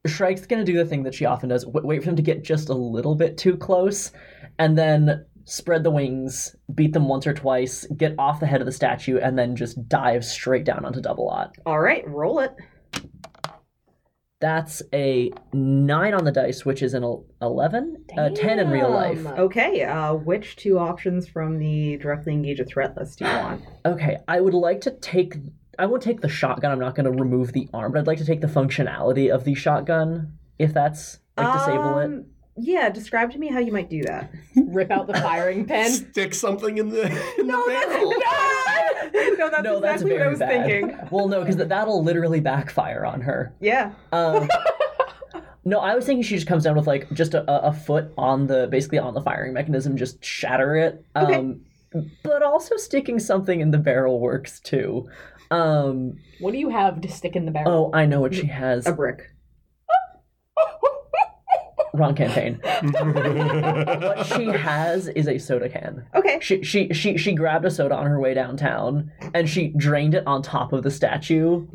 [0.06, 2.44] Shrike's gonna do the thing that she often does: w- wait for them to get
[2.44, 4.12] just a little bit too close,
[4.58, 8.66] and then spread the wings, beat them once or twice, get off the head of
[8.66, 11.54] the statue, and then just dive straight down onto Double Aught.
[11.64, 12.54] All right, roll it.
[14.44, 18.90] That's a nine on the dice, which is an el- eleven, a ten in real
[18.90, 19.24] life.
[19.24, 23.62] Okay, uh, which two options from the directly engage a threat list do you want?
[23.87, 25.37] Okay, I would like to take.
[25.78, 26.72] I won't take the shotgun.
[26.72, 29.44] I'm not going to remove the arm, but I'd like to take the functionality of
[29.44, 32.24] the shotgun, if that's like disable it.
[32.56, 34.30] Yeah, describe to me how you might do that.
[34.56, 35.90] Rip out the firing pin.
[35.90, 37.06] Stick something in the,
[37.38, 38.10] in No, the that's barrel.
[39.38, 40.66] no, that's no, exactly very what I was bad.
[40.66, 40.98] thinking.
[41.10, 43.52] Well, no, because that'll literally backfire on her.
[43.60, 43.92] Yeah.
[44.12, 44.48] Um,
[45.64, 48.12] no, I was thinking she just comes down with like just a, a a foot
[48.16, 51.04] on the basically on the firing mechanism, just shatter it.
[51.16, 51.34] Okay.
[51.34, 51.60] Um,
[52.22, 55.08] but also sticking something in the barrel works too.
[55.50, 57.90] Um, What do you have to stick in the barrel?
[57.92, 58.86] oh, I know what she has.
[58.86, 59.30] A brick.
[61.94, 62.61] Wrong campaign.
[62.64, 66.04] what she has is a soda can.
[66.14, 66.38] Okay.
[66.40, 70.26] She she she she grabbed a soda on her way downtown and she drained it
[70.26, 71.66] on top of the statue.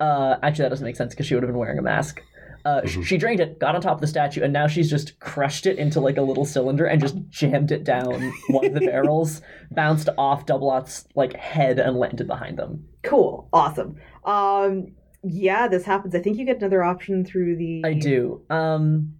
[0.00, 2.22] Uh, actually, that doesn't make sense because she would have been wearing a mask.
[2.64, 5.18] Uh, sh- She drained it, got on top of the statue, and now she's just
[5.20, 8.80] crushed it into like a little cylinder and just jammed it down one of the
[8.86, 12.84] barrels, bounced off Double Aught's like head and landed behind them.
[13.04, 13.48] Cool.
[13.52, 13.96] Awesome.
[14.24, 14.88] Um,
[15.22, 16.14] yeah, this happens.
[16.14, 18.42] I think you get another option through the I do.
[18.50, 19.14] Um,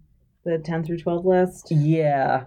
[0.47, 1.67] the ten through twelve list.
[1.71, 2.45] Yeah.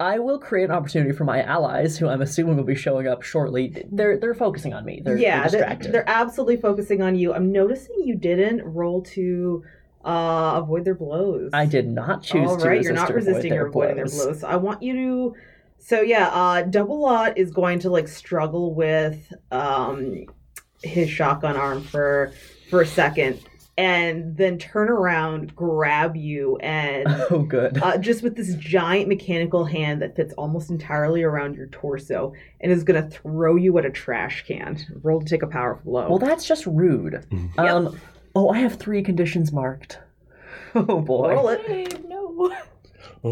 [0.00, 3.22] I will create an opportunity for my allies, who I'm assuming will be showing up
[3.22, 3.84] shortly.
[3.90, 5.00] They're they're focusing on me.
[5.04, 5.92] They're, yeah, they're they're, distracted.
[5.92, 7.34] they're absolutely focusing on you.
[7.34, 9.64] I'm noticing you didn't roll to
[10.04, 11.50] uh, avoid their blows.
[11.52, 14.24] I did not choose All to right, you're not resisting their or avoiding their blows.
[14.24, 14.40] blows.
[14.40, 15.34] So I want you to.
[15.80, 20.26] So yeah, uh, Double Aught is going to like struggle with um,
[20.82, 22.32] his shotgun arm for
[22.70, 23.40] for a second,
[23.78, 27.80] and then turn around, grab you, and Oh, good.
[27.82, 32.72] uh, just with this giant mechanical hand that fits almost entirely around your torso, and
[32.72, 34.78] is going to throw you at a trash can.
[35.02, 36.08] Roll to take a powerful blow.
[36.08, 37.24] well, that's just rude.
[37.56, 37.96] Um,
[38.34, 39.98] oh, I have three conditions marked.
[40.74, 41.30] Oh boy.
[41.30, 41.66] Roll it.
[41.66, 42.52] Babe, no.
[43.24, 43.30] Oh,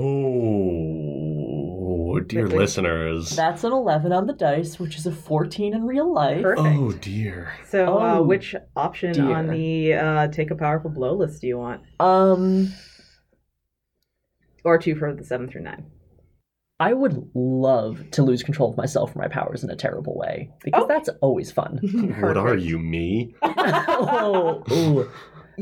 [2.21, 2.59] dear Wait, wait.
[2.61, 3.31] listeners.
[3.31, 6.43] That's an 11 on the dice, which is a 14 in real life.
[6.43, 6.67] Perfect.
[6.79, 7.53] Oh dear.
[7.69, 9.33] So, uh, Oh, which option dear.
[9.35, 11.83] on the uh, take a powerful blow list do you want?
[12.01, 12.73] Um,
[14.65, 15.87] Or two for the seven through nine.
[16.79, 20.51] I would love to lose control of myself or my powers in a terrible way
[20.63, 20.87] because Oh.
[20.89, 21.79] that's always fun.
[22.21, 23.35] What are you, me?
[23.43, 25.09] oh, ooh.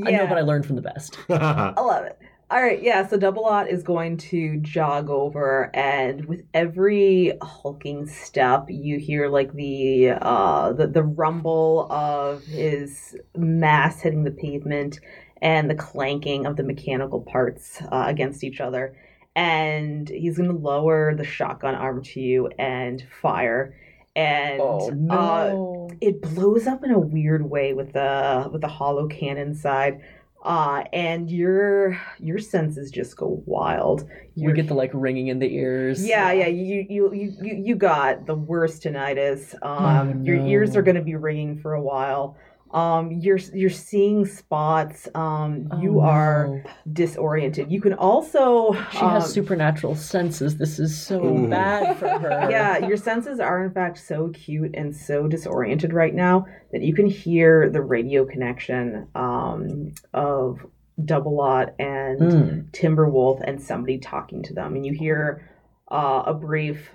[0.04, 1.16] I know, but I learned from the best.
[1.28, 2.18] I love it.
[2.54, 3.04] All right, yeah.
[3.04, 9.28] So Double Aught is going to jog over, and with every hulking step, you hear
[9.28, 15.00] like the uh, the the rumble of his mass hitting the pavement
[15.42, 18.96] and the clanking of the mechanical parts uh, against each other.
[19.34, 23.74] And he's going to lower the shotgun arm to you and fire.
[24.14, 29.08] And Oh uh, it blows up in a weird way with the with the hollow
[29.08, 30.02] cannon side
[30.44, 34.08] uh and your your senses just go wild.
[34.34, 36.04] You're- get the like ringing in the ears.
[36.06, 39.54] yeah yeah you you you you, you got the worst tinnitus.
[39.62, 42.36] Um Oh, your ears are going to be ringing for a while
[42.72, 46.62] um you're you're seeing spots um Oh, you are no.
[46.92, 50.56] disoriented you can also She um, has supernatural senses.
[50.56, 51.48] This is so Ooh.
[51.48, 52.50] bad for her.
[52.50, 56.94] yeah, your senses are in fact so cute and so disoriented right now that you
[56.94, 60.64] can hear the radio connection um, of
[61.04, 62.70] Double Aught and Mm.
[62.70, 65.48] Timberwolf and somebody talking to them, and you hear
[65.90, 66.90] uh, a brief.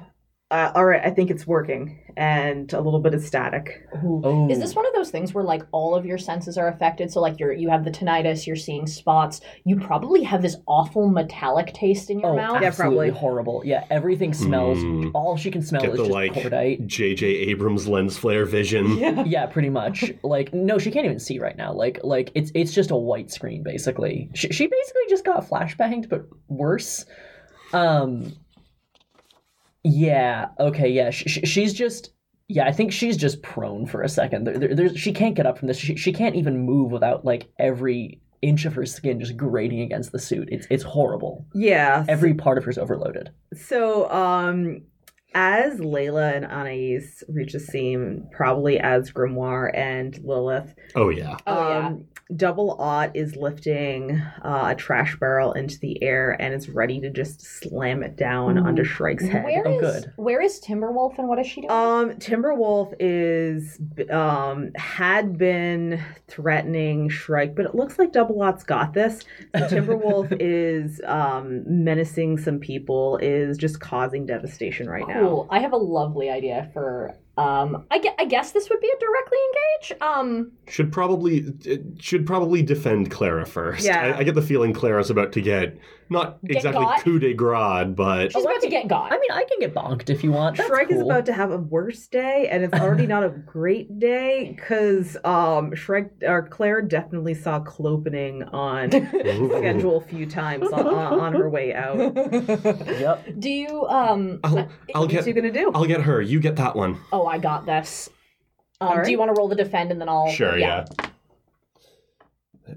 [0.51, 3.85] Uh, all right, I think it's working, and a little bit of static.
[4.03, 4.49] Oh.
[4.49, 7.11] Is this one of those things where like all of your senses are affected?
[7.11, 9.41] So like you're you have the tinnitus, you're seeing spots.
[9.63, 12.61] You probably have this awful metallic taste in your Oh, mouth.
[12.63, 13.19] Yeah, absolutely probably.
[13.19, 13.61] horrible.
[13.63, 14.79] Yeah, everything smells.
[14.79, 15.11] Mm.
[15.13, 16.87] All she can smell Get is the just like cordite.
[16.87, 17.27] J.J.
[17.27, 18.97] Abrams lens flare vision.
[19.29, 20.11] Yeah, pretty much.
[20.23, 21.73] like, no, she can't even see right now.
[21.73, 24.31] Like, like it's it's just a white screen basically.
[24.33, 27.05] She, she basically just got flashbanged, but worse.
[27.71, 28.33] Um.
[29.83, 30.47] Yeah.
[30.59, 30.89] Okay.
[30.89, 31.09] Yeah.
[31.11, 32.11] She, she- she's just.
[32.51, 34.45] Yeah, I think she's just prone for a second.
[34.45, 35.77] There, there, there's, she can't get up from this.
[35.77, 40.11] She, she can't even move without like every inch of her skin just grating against
[40.11, 40.49] the suit.
[40.51, 41.45] It's it's horrible.
[41.53, 42.05] Yeah.
[42.07, 43.29] Every part of her's overloaded.
[43.55, 44.81] So, um,
[45.33, 51.37] as Layla and Anais reach the scene, probably as Grimoire and Lilith, Oh yeah.
[51.45, 51.87] Oh, yeah.
[51.87, 56.99] um, Double Aught is lifting uh, a trash barrel into the air and is ready
[57.01, 58.63] to just slam it down Ooh.
[58.65, 59.45] onto Shrike's head.
[59.45, 60.13] Where Oh, is- good.
[60.15, 61.71] Where is Timberwolf and what is she doing?
[61.71, 63.79] Um, Timberwolf is
[64.11, 69.21] um had been threatening Shrike, but it looks like Double Aught's got this.
[69.57, 75.18] So Timberwolf is um menacing some people, is just causing devastation right now.
[75.19, 75.47] Cool.
[75.49, 77.15] I have a lovely idea for.
[77.37, 80.01] Um, I, I guess this would be a directly engage.
[80.01, 83.85] Um, Should probably it should probably defend Clara first.
[83.85, 84.13] Yeah.
[84.15, 85.77] I, I get the feeling Clara's about to get
[86.09, 87.01] not Get exactly got?
[87.01, 89.11] coup de grace, but she's about to get got.
[89.11, 90.57] I mean, I can get bonked if you want.
[90.57, 91.11] That's Shrike is cool.
[91.11, 95.73] about to have a worse day, and it's already not a great day because um
[95.75, 98.91] Shrike or Claire definitely saw Clopening on
[99.59, 101.97] schedule a few times on, on, on her way out.
[102.99, 103.39] Yep.
[103.39, 104.39] Do you um?
[104.43, 105.71] I'll, I'll What's get you gonna do?
[105.73, 106.21] I'll get her.
[106.21, 106.97] You get that one.
[107.11, 108.09] oh, I got this.
[108.81, 109.05] Um, All right.
[109.05, 110.29] Do you want to roll the defend and then I'll?
[110.31, 110.85] Sure, yeah.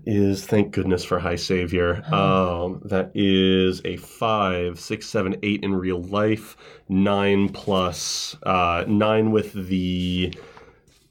[0.06, 2.02] Is thank goodness for High Savior.
[2.12, 6.56] Um, that is a five, six, seven, eight in real life,
[6.88, 10.34] nine plus uh, nine with the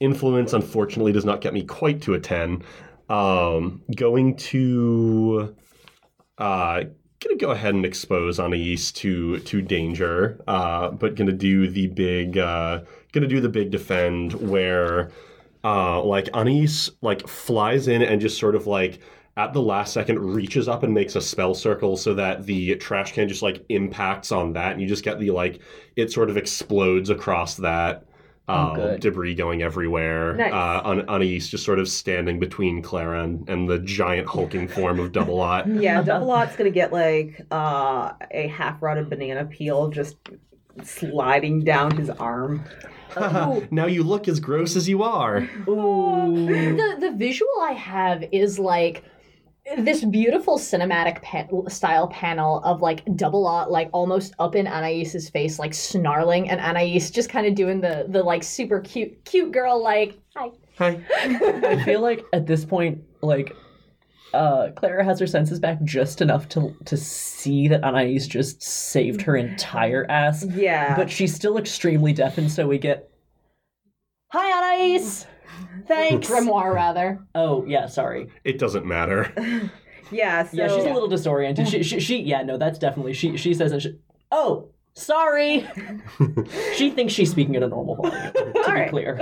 [0.00, 0.52] influence.
[0.52, 2.62] Unfortunately, does not get me quite to a ten.
[3.08, 5.54] Um, going to
[6.38, 6.84] uh,
[7.22, 11.86] gonna go ahead and expose on Anais to to danger, uh, but gonna do the
[11.88, 12.80] big uh,
[13.12, 15.10] gonna do the big defend where
[15.64, 19.00] uh, like Anais like flies in and just sort of like
[19.36, 23.12] at the last second reaches up and makes a spell circle so that the trash
[23.12, 25.60] can just like impacts on that and you just get the like
[25.96, 28.04] it sort of explodes across that
[28.48, 30.34] Oh, uh, debris going everywhere.
[30.34, 30.52] Nice.
[30.52, 35.12] Uh, Anais just sort of standing between Clara and, and the giant hulking form of
[35.12, 35.68] Double Aught.
[35.68, 40.16] Yeah, Double Aught's gonna get like uh, a half rotted banana peel just
[40.82, 42.64] sliding down his arm.
[43.70, 45.48] now you look as gross as you are.
[45.68, 46.46] Ooh.
[46.46, 49.04] the the visual I have is like
[49.76, 55.28] this beautiful cinematic pa- style panel of like Double Aught like almost up in Anais's
[55.28, 59.52] face like snarling and Anais just kind of doing the the like super cute cute
[59.52, 61.00] girl like hi Hi.
[61.14, 63.54] I feel like at this point, like,
[64.34, 69.22] uh, Clara has her senses back just enough to to see that Anais just saved
[69.22, 70.96] her entire ass, Yeah.
[70.96, 73.10] but she's still extremely deaf, and so we get,
[74.32, 74.50] "Hi,
[74.86, 75.26] Anais,
[75.86, 78.28] thanks." grimoire rather oh yeah, sorry.
[78.44, 79.32] It doesn't matter.
[80.10, 81.68] yeah, so Yeah, she's a little disoriented.
[81.68, 83.36] She, she, she, yeah, no, that's definitely she.
[83.36, 83.98] She says, that she,
[84.30, 85.66] "Oh, sorry."
[86.76, 88.32] she thinks she's speaking at a normal volume.
[88.32, 88.90] To be Alright.
[88.90, 89.20] clear,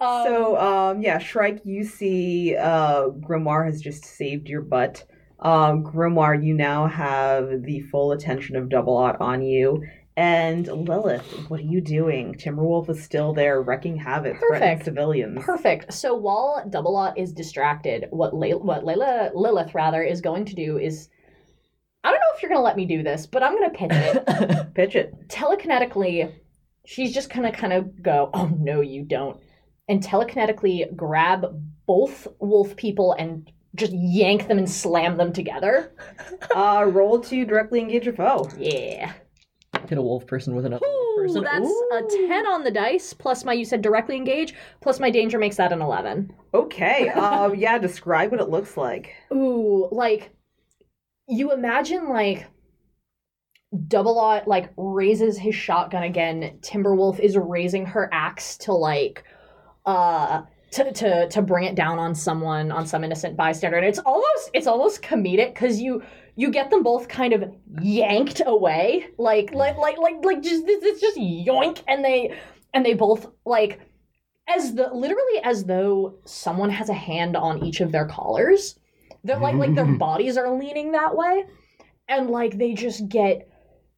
[0.00, 5.04] um, So, um, yeah, Shrike, you see uh, Grimoire has just saved your butt.
[5.40, 9.82] Um, Grimoire, you now have the full attention of Double Aught on you.
[10.16, 12.34] And Lilith, what are you doing?
[12.34, 14.84] Timberwolf is still there wrecking havoc, threatening Perfect.
[14.84, 15.42] civilians.
[15.42, 15.92] Perfect.
[15.94, 20.54] So while Double Aught is distracted, what Layla, what Layla Lilith rather is going to
[20.54, 21.08] do is,
[22.02, 23.76] I don't know if you're going to let me do this, but I'm going to
[23.78, 24.74] pitch it.
[24.74, 25.28] Pitch it.
[25.28, 26.32] telekinetically,
[26.86, 29.38] she's just gonna kind of go, "Oh no, you don't,"
[29.88, 31.46] and telekinetically grab
[31.86, 35.92] both wolf people and just yank them and slam them together.
[36.54, 38.48] Uh, roll to directly engage your foe.
[38.58, 39.12] Yeah.
[39.88, 41.44] hit a wolf person with another wolf Ooh, person.
[41.44, 41.90] that's Ooh.
[41.92, 45.56] a ten on the dice plus my you said directly engage plus my danger makes
[45.56, 46.32] that an eleven.
[46.54, 47.08] Okay.
[47.10, 49.14] Um, yeah, describe what it looks like.
[49.32, 50.30] Ooh, like
[51.30, 52.46] you imagine like
[53.86, 56.58] Double Aught like raises his shotgun again.
[56.60, 59.24] Timberwolf is raising her axe to like
[59.86, 63.76] uh to, to to bring it down on someone on some innocent bystander.
[63.76, 66.02] And it's almost it's almost comedic because you
[66.34, 67.44] you get them both kind of
[67.80, 69.06] yanked away.
[69.16, 71.82] Like like like like like just it's just yoink.
[71.86, 72.36] And they
[72.74, 73.80] and they both like
[74.48, 78.79] as the literally as though someone has a hand on each of their collars
[79.24, 81.44] they're like like their bodies are leaning that way
[82.08, 83.46] and like they just get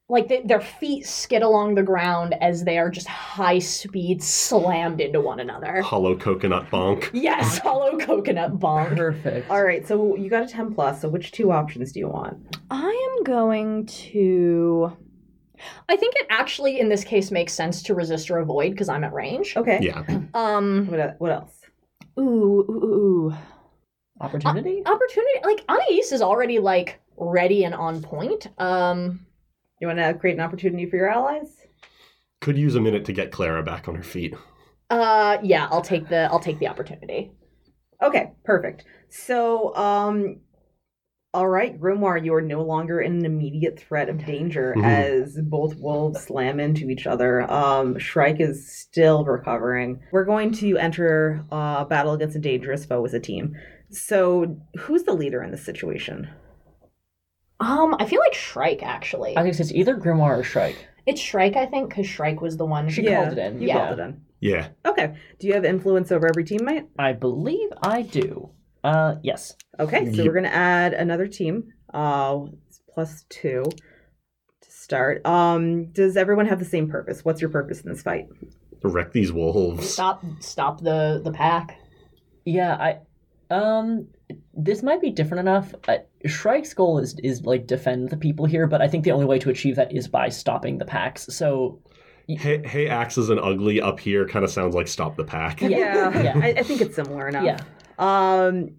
[0.09, 5.01] like they, their feet skid along the ground as they are just high speed slammed
[5.01, 7.09] into one another Hollow coconut bonk.
[7.15, 9.49] yes hollow coconut bonk perfect.
[9.51, 12.57] All right, so you got a 10 plus, so which two options do you want?
[12.71, 14.93] i am going to
[15.89, 19.05] i think it actually in this case makes sense to resist or avoid because i'm
[19.05, 19.79] at range Okay.
[19.81, 20.03] Yeah.
[20.35, 21.55] um What, what else?
[22.19, 22.23] ooh
[22.69, 23.35] ooh, ooh.
[24.23, 24.83] Opportunity.
[24.87, 29.27] opportunity like anais is already like ready and on point um
[29.81, 31.57] You want to create an opportunity for your allies?
[32.41, 34.35] Could use a minute to get Clara back on her feet.
[34.91, 37.33] uh yeah i'll take the i'll take the opportunity
[38.03, 38.85] Okay, perfect.
[39.11, 40.41] So, um,
[41.35, 44.85] All right, Grimoire, you are no longer in an immediate threat of danger Mhm.
[44.85, 47.49] as both wolves slam into each other.
[47.49, 50.01] Um, Shrike is still recovering.
[50.11, 53.55] We're going to enter uh, battle against a dangerous foe as a team.
[53.93, 56.29] So, who's the leader in this situation?
[57.61, 59.37] Um, I feel like Shrike actually.
[59.37, 60.77] I think it's either Grimoire or Shrike.
[61.07, 62.89] It's Shrike, I think, because Shrike was the one.
[62.89, 63.61] She called it in.
[63.61, 63.75] You Yeah.
[63.87, 64.21] called it in.
[64.41, 64.69] Yeah.
[64.85, 65.15] Okay.
[65.39, 66.87] Do you have influence over every teammate?
[66.99, 68.51] I believe I do.
[68.83, 69.57] Uh, yes.
[69.79, 70.27] Okay, so Yep.
[70.27, 71.73] we're gonna add another team.
[71.95, 75.25] Uh, it's plus two to start.
[75.25, 77.25] Um, does everyone have the same purpose?
[77.25, 78.27] What's your purpose in this fight?
[78.83, 79.89] Wreck these wolves.
[79.89, 80.25] Stop!
[80.41, 81.79] Stop the the pack.
[82.45, 82.99] Yeah, I
[83.53, 84.07] um
[84.55, 85.75] this might be different enough.
[85.89, 89.27] Uh, Shrike's goal is is like defend the people here, but I think the only
[89.27, 91.27] way to achieve that is by stopping the packs.
[91.35, 91.81] So
[92.29, 95.61] Hey, hey, axes and ugly up here kind of sounds like stop the pack.
[95.61, 96.23] Yeah.
[96.23, 96.33] Yeah.
[96.43, 97.45] I, I think it's similar enough.
[97.45, 97.59] yeah,
[97.99, 98.77] Um,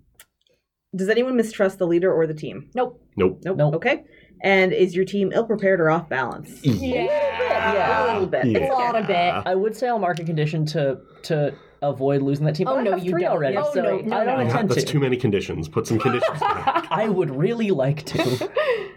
[0.95, 2.69] does anyone mistrust the leader or the team?
[2.73, 3.03] Nope.
[3.17, 3.41] Nope.
[3.43, 3.57] Nope.
[3.57, 3.73] Nope.
[3.75, 4.05] Okay.
[4.41, 6.63] And is your team ill prepared or off balance?
[6.63, 8.05] Yeah.
[8.05, 8.45] A little bit.
[8.47, 8.59] Yeah.
[8.59, 9.33] It's a lot of bit.
[9.45, 11.53] I would say I'll mark a condition to to
[11.89, 12.67] avoid losing that team.
[12.67, 13.31] Oh, but I no, have you three don't.
[13.31, 13.57] already.
[13.57, 14.45] Oh, so no, no, I don't no.
[14.45, 14.91] intend That's to.
[14.91, 15.67] too many conditions.
[15.67, 16.87] Put some conditions back.
[16.89, 18.49] I would really like to.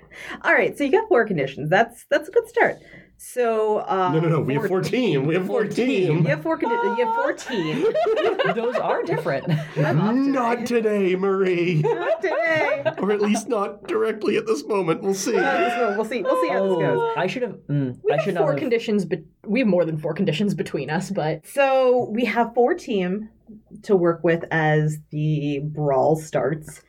[0.42, 0.76] All right.
[0.76, 1.68] So you got four conditions.
[1.70, 2.76] That's that's a good start.
[3.18, 4.40] So um, No, no, no.
[4.40, 5.26] We have 14.
[5.26, 6.18] We have 14.
[6.18, 6.58] You have four.
[6.58, 8.54] Condi- you have fourteen.
[8.54, 9.48] Those are different.
[9.78, 10.30] I'm off today.
[10.30, 11.74] Not today, Marie.
[11.82, 12.84] Not today.
[12.98, 15.02] or at least not directly at this moment.
[15.02, 15.32] We'll see.
[15.32, 16.22] We'll see.
[16.22, 16.98] We'll see how this goes.
[17.00, 17.56] Oh, I should have.
[17.68, 18.58] Mm, We I have should four not have.
[18.58, 21.10] conditions, but we have more than four conditions between us.
[21.10, 23.30] But So we have four team
[23.84, 26.82] to work with as the brawl starts.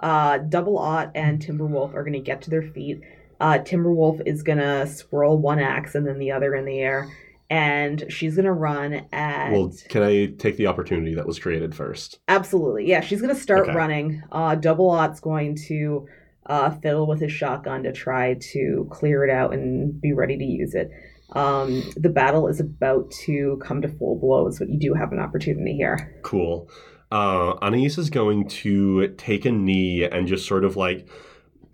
[0.00, 3.00] Uh, Double Aught and Timberwolf are going to get to their feet.
[3.40, 7.08] Uh, Timberwolf is going to swirl one axe and then the other in the air,
[7.50, 9.52] and she's going to run at.
[9.52, 12.18] Well, can I take the opportunity that was created first?
[12.28, 13.00] Absolutely, yeah.
[13.00, 13.76] She's going to start Okay.
[13.76, 14.22] running.
[14.32, 16.06] Uh, Double Aught's going to
[16.46, 20.44] uh, fiddle with his shotgun to try to clear it out and be ready to
[20.44, 20.90] use it.
[21.32, 25.18] Um, the battle is about to come to full blows, but you do have an
[25.18, 26.14] opportunity here.
[26.22, 26.68] Cool.
[27.10, 31.08] Uh, Anais is going to take a knee and just sort of like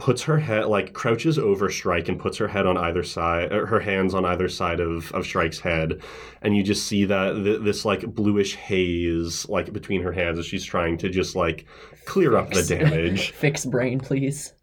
[0.01, 3.67] puts her head like crouches over Shrike and puts her head on either side, er,
[3.67, 6.01] her hands on either side of of Shrike's head,
[6.43, 10.47] and you just see that th- this like bluish haze like between her hands as
[10.47, 11.67] she's trying to just like
[12.07, 13.31] clear up the damage.
[13.31, 14.55] Fix brain, please.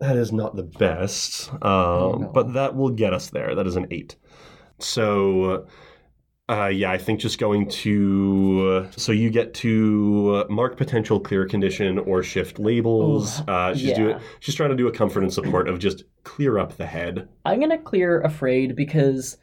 [0.00, 1.66] That is not the best, uh,
[2.04, 2.28] Oh, no.
[2.28, 3.54] but that will get us there.
[3.56, 4.14] That is an eight.
[4.78, 5.66] So,
[6.48, 8.88] uh, yeah, I think just going to.
[8.96, 13.40] So you get to mark potential clear condition or shift labels.
[13.40, 13.94] Ooh, uh, she's yeah.
[13.96, 14.20] doing.
[14.40, 17.28] She's trying to do a comfort and support of just clear up the head.
[17.44, 19.36] I'm gonna clear afraid because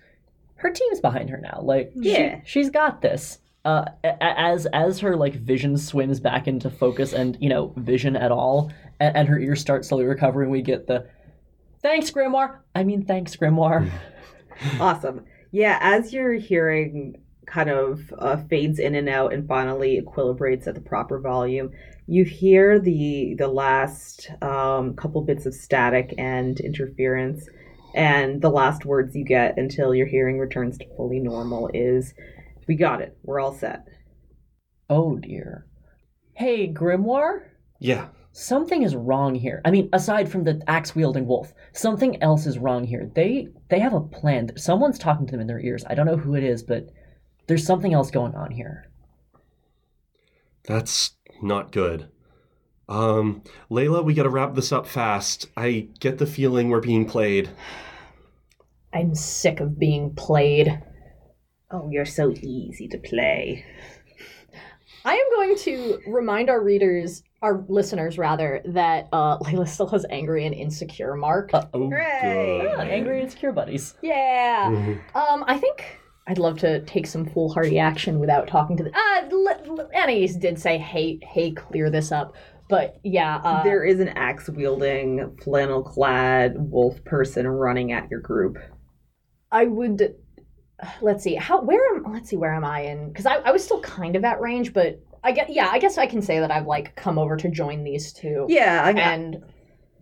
[0.55, 1.59] her team's behind her now.
[1.61, 2.39] Like, Yeah.
[2.43, 3.39] she, she's got this.
[3.65, 7.73] Uh, a- a- as as her like vision swims back into focus and you know
[7.77, 11.07] vision at all, and, and her ears start slowly recovering, we get the
[11.81, 12.57] thanks Grimoire.
[12.73, 13.89] I mean, thanks Grimoire.
[14.79, 15.25] Awesome.
[15.55, 17.15] Yeah, as your hearing
[17.47, 21.71] kind of uh, fades in and out and finally equilibrates at the proper volume,
[22.07, 27.47] you hear the the last um, couple bits of static and interference,
[27.95, 32.13] and the last words you get until your hearing returns to fully normal is,
[32.67, 33.17] "We got it.
[33.23, 33.85] We're all set."
[34.89, 35.67] oh dear.
[36.33, 37.43] Hey Grimoire.
[37.79, 38.09] Yeah.
[38.33, 39.61] something is wrong here.
[39.63, 43.09] I mean, aside from the axe wielding wolf, something else is wrong here.
[43.15, 44.55] They they have a plan.
[44.57, 45.83] Someone's talking to them in their ears.
[45.87, 46.89] I don't know who it is, but
[47.47, 48.89] there's something else going on here.
[50.63, 51.11] That's
[51.41, 52.09] not good.
[52.87, 55.47] Um, Layla, we gotta wrap this up fast.
[55.57, 57.49] I get the feeling we're being played.
[58.93, 60.81] I'm sick of being played.
[61.71, 63.65] Oh, you're so easy to play.
[65.03, 70.05] I am going to remind our readers, our listeners rather, that uh, Layla still has
[70.09, 71.51] angry and insecure mark.
[71.53, 72.59] Uh, Oh, Hooray!
[72.61, 72.71] good.
[72.77, 73.93] Ah, angry and secure buddies.
[74.01, 74.69] yeah.
[74.71, 74.99] Mhm.
[75.15, 78.89] Um, I think I'd love to take some foolhardy action without talking to the.
[78.89, 82.33] Uh, L- L- Anais did say, "Hey, hey, clear this up."
[82.67, 88.21] But yeah, uh, there is an axe wielding, flannel clad wolf person running at your
[88.21, 88.57] group.
[89.51, 90.15] I would.
[91.01, 93.63] Let's see how where am let's see where am I in because I, I was
[93.63, 96.51] still kind of at range, but I get yeah I guess I can say that
[96.51, 98.45] I've like come over to join these two.
[98.47, 99.43] Yeah, I, and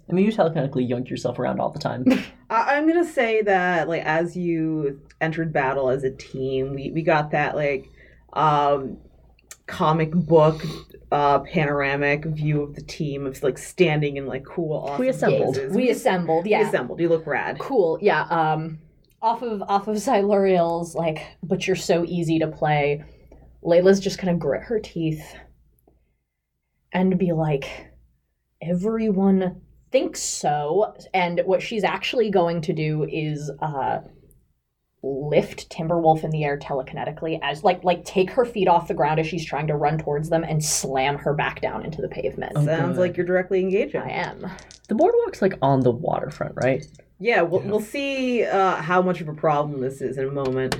[0.09, 2.03] I mean, you telekinetically yoink yourself around all the time.
[2.49, 7.01] I, I'm gonna say that like as you entered battle as a team, we, we
[7.01, 7.89] got that like
[8.33, 8.97] um
[9.65, 10.61] comic book
[11.11, 15.55] uh panoramic view of the team of like standing in like cool awesome We assembled.
[15.55, 15.73] poses.
[15.73, 16.43] we assembled.
[16.45, 16.99] We Yeah, assembled.
[16.99, 17.59] You look rad.
[17.59, 17.97] cool.
[18.01, 18.23] Yeah.
[18.23, 18.79] Um,
[19.21, 23.05] off of off of Siluriel's like, but you're so easy to play.
[23.63, 25.35] Layla's just gonna grit her teeth
[26.91, 27.87] and be like,
[28.61, 29.61] everyone
[29.91, 30.93] thinks so.
[31.13, 33.99] And what she's actually going to do is uh,
[35.01, 39.19] lift Timberwolf in the air telekinetically as like like take her feet off the ground
[39.19, 42.53] as she's trying to run towards them and slam her back down into the pavement.
[42.55, 43.01] Oh, Sounds good.
[43.01, 44.01] like you're directly engaging.
[44.01, 44.45] I am.
[44.87, 46.85] The boardwalk's like on the waterfront, right?
[47.19, 47.69] Yeah, we'll, Yeah.
[47.69, 50.75] we'll see uh, how much of a problem this is in a moment.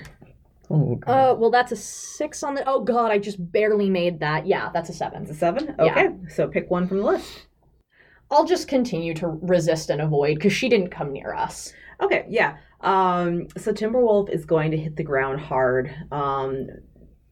[0.74, 1.12] Oh, God.
[1.12, 2.64] Uh, well, that's a six on the.
[2.68, 4.48] Oh God, I just barely made that.
[4.48, 5.22] Yeah, that's a seven.
[5.22, 5.76] It's a seven?
[5.80, 5.92] Yeah.
[5.92, 7.46] Okay, so pick one from the list.
[8.32, 11.72] I'll just continue to resist and avoid because she didn't come near us.
[12.02, 12.58] Okay, yeah.
[12.82, 15.94] Um, so Timberwolf is going to hit the ground hard.
[16.12, 16.68] Um,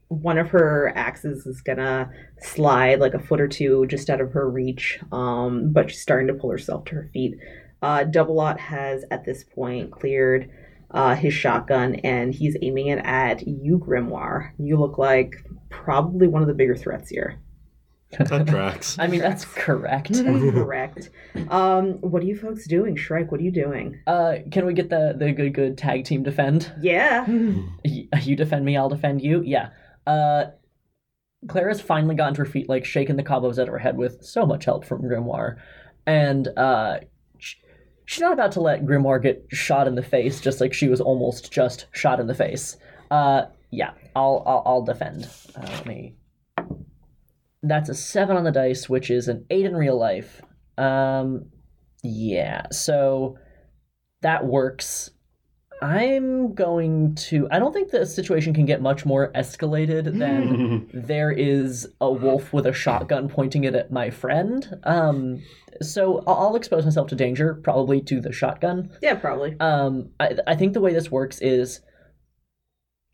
[0.10, 2.12] one of her axes is gonna
[2.42, 6.28] slide like a foot or two just out of her reach, um, but she's starting
[6.28, 7.36] to pull herself to her feet.
[7.82, 10.52] Uh, Double Aught has at this point cleared
[10.94, 14.52] uh, his shotgun and he's aiming it at you, Grimoire.
[14.60, 15.36] You look like
[15.70, 17.40] probably one of the bigger threats here.
[18.20, 18.98] That tracks.
[19.00, 20.14] I mean, that's correct.
[20.14, 21.10] Correct.
[21.50, 22.98] Um, what are you folks doing?
[22.98, 24.02] Shrike, what are you doing?
[24.06, 26.70] Uh, can we get the the good good tag team defend?
[26.82, 27.24] Yeah.
[27.26, 29.42] Y- You defend me, I'll defend you.
[29.46, 29.70] Yeah.
[30.06, 30.48] Uh,
[31.48, 34.24] Clara's finally gotten to her feet, like shaking the cobwebs out of her head with
[34.24, 35.56] so much help from Grimoire,
[36.06, 37.06] and uh, sh-
[38.12, 41.00] she's not about to let Grimoire get shot in the face, just like she was
[41.00, 42.76] almost just shot in the face.
[43.10, 45.30] Uh, yeah, I'll I'll, I'll defend.
[45.56, 46.16] Uh, let me.
[47.64, 50.42] That's a seven on the dice, which is an eight in real life.
[50.78, 51.46] Um,
[52.04, 53.38] yeah, so
[54.22, 55.12] that works.
[55.82, 57.48] I'm going to.
[57.50, 62.54] I don't think the situation can get much more escalated than there is a wolf
[62.54, 64.80] with a shotgun pointing it at my friend.
[64.84, 65.42] Um,
[65.82, 68.92] so I'll, I'll expose myself to danger, probably to the shotgun.
[69.02, 69.56] Yeah, probably.
[69.60, 71.82] Um, I, I think the way this works is.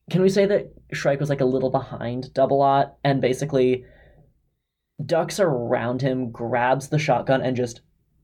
[0.09, 3.83] Can we say that Shrike was like a little behind Double Aught and basically
[5.05, 7.81] ducks around him, grabs the shotgun, and just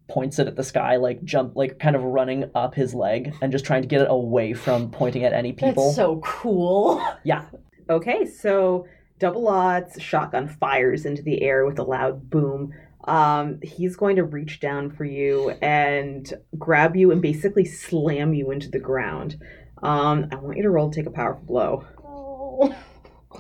[0.10, 3.51] points it at the sky, like jump, like kind of running up his leg and
[3.51, 5.86] just trying to get it away from pointing at any people.
[5.86, 7.06] That's so cool.
[7.24, 7.45] yeah.
[7.89, 8.88] Okay, so
[9.20, 12.74] Double Aught's shotgun fires into the air with a loud boom.
[13.06, 18.51] Um, he's going to reach down for you and grab you and basically slam you
[18.51, 19.38] into the ground.
[19.82, 21.86] Um, I want you to roll to take a powerful blow.
[22.04, 22.76] Oh.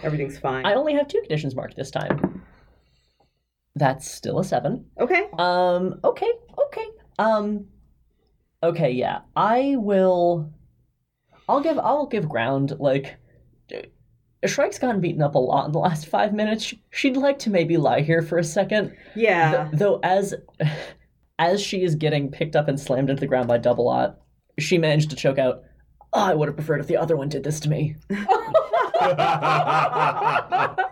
[0.01, 0.65] Everything's fine.
[0.65, 2.32] I only have two conditions marked this time.
[3.75, 4.85] That's still a seven.
[4.99, 5.27] Okay.
[5.37, 6.31] Um, okay,
[6.67, 6.87] okay.
[7.19, 7.67] Um
[8.61, 9.21] Okay, yeah.
[9.35, 10.51] I will
[11.49, 13.17] I'll give I'll give ground, like
[14.45, 16.73] Shrike's gotten beaten up a lot in the last five minutes.
[16.91, 18.95] She'd like to maybe lie here for a second.
[19.15, 19.69] Yeah.
[19.69, 20.33] Th- though as
[21.39, 24.17] as she is getting picked up and slammed into the ground by Double Aught,
[24.59, 25.63] she managed to choke out,
[26.13, 27.95] oh, I would have preferred if the other one did this to me.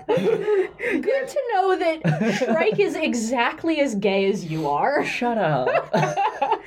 [0.08, 5.04] Good to know that Shrike is exactly as gay as you are.
[5.06, 5.68] Shut up.
[5.94, 6.58] I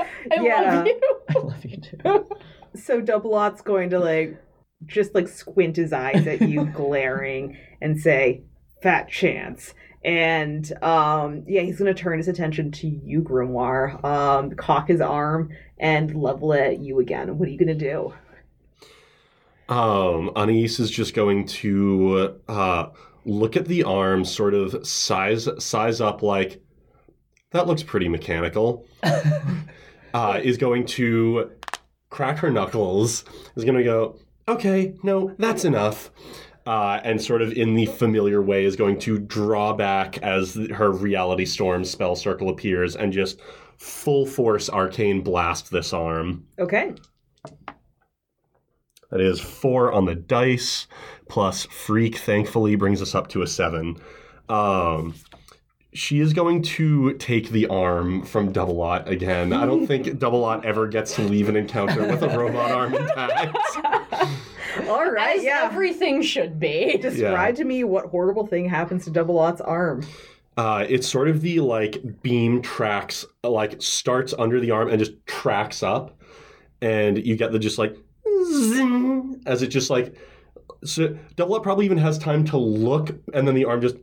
[0.41, 0.61] Yeah.
[0.77, 1.01] love you.
[1.29, 2.27] I love you too.
[2.75, 4.37] so Double Aught's going to like
[4.87, 8.43] just like squint his eyes at you, glaring, and say,
[8.83, 9.75] "Fat chance."
[10.05, 14.03] And um, yeah, he's going to turn his attention to you, Grimoire.
[14.05, 17.39] Um, cock his arm and level it at you again.
[17.39, 18.13] What are you going to do?
[19.69, 22.91] Um, Anais is just going to uh,
[23.25, 26.63] look at the arm, sort of size size up like
[27.51, 28.85] that looks pretty mechanical.
[30.15, 31.51] uh, is going to
[32.11, 33.25] crack her knuckles.
[33.57, 36.11] Is going to go, okay, no, that's enough.
[36.67, 40.91] Uh, and sort of in the familiar way is going to draw back as her
[40.91, 43.39] reality storm spell circle appears and just
[43.77, 46.45] full force arcane blast this arm.
[46.59, 46.95] Okay.
[49.11, 50.87] That is four on the dice,
[51.29, 52.17] plus freak.
[52.17, 53.97] Thankfully, brings us up to a seven.
[54.49, 55.15] Um,
[55.95, 59.53] she is going to take the arm from Double Aught again.
[59.53, 62.95] I don't think Double Aught ever gets to leave an encounter with a robot arm
[62.95, 63.57] intact.
[64.89, 65.39] All right.
[65.39, 65.63] As yeah.
[65.63, 66.99] everything should be.
[66.99, 70.05] Describe to me what horrible thing happens to Double Aught's arm.
[70.57, 75.13] Uh, it's sort of the like beam tracks, like starts under the arm and just
[75.27, 76.21] tracks up,
[76.81, 77.97] and you get the just like
[78.55, 80.17] zing as it just like.
[80.85, 83.97] So Double Aught probably even has time to look, and then the arm just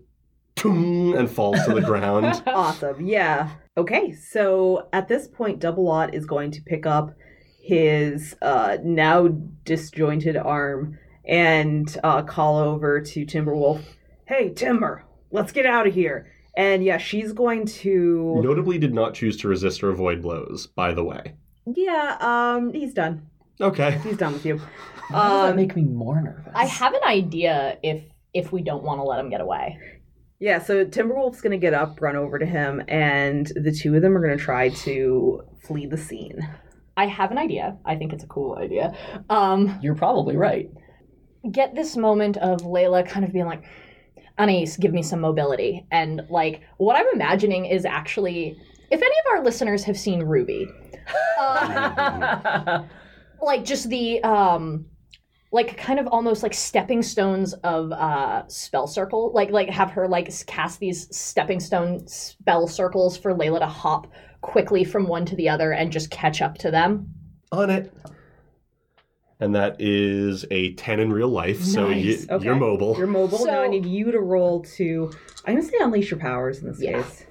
[0.63, 2.41] and falls to the ground.
[2.47, 3.05] Awesome.
[3.05, 3.49] Yeah.
[3.77, 4.13] Okay.
[4.13, 7.15] So at this point, Double Aught is going to pick up
[7.61, 9.27] his uh, now
[9.63, 13.81] disjointed arm and uh, call over to Timberwolf.
[14.25, 16.31] Hey, Timber, let's get out of here.
[16.55, 18.41] And yeah, she's going to.
[18.41, 20.67] Notably, did not choose to resist or avoid blows.
[20.67, 21.35] By the way.
[21.65, 22.17] Yeah.
[22.19, 22.73] Um.
[22.73, 23.27] He's done.
[23.61, 23.99] Okay.
[24.03, 24.57] He's done with you.
[24.57, 24.63] Why
[25.19, 26.51] does that Um, make me more nervous?
[26.55, 28.03] I have an idea if
[28.33, 29.77] if we don't want to let him get away.
[30.39, 34.15] Yeah, so Timberwolf's gonna get up, run over to him, and the two of them
[34.17, 36.39] are gonna try to flee the scene.
[36.97, 37.77] I have an idea.
[37.85, 38.95] I think it's a cool idea.
[39.29, 40.69] Um, You're probably right.
[41.51, 43.63] get this moment of Layla kind of being like,
[44.39, 45.85] Anais, give me some mobility.
[45.91, 48.57] And like, what I'm imagining is actually,
[48.89, 50.67] if any of our listeners have seen Ruby,
[51.39, 52.87] um,
[53.41, 54.85] like just the, um,
[55.53, 60.07] like kind of almost like stepping stones of uh spell circle like like have her
[60.07, 64.07] like cast these stepping stone spell circles for layla to hop
[64.39, 67.13] quickly from one to the other and just catch up to them
[67.51, 67.91] On it.
[69.41, 72.45] And that is a 10 in real life, so you, okay.
[72.45, 72.95] you're mobile.
[72.95, 73.43] You're mobile.
[73.43, 75.11] now I need you to roll to.
[75.45, 77.01] I'm gonna say unleash your powers in this Yeah.
[77.01, 77.25] case.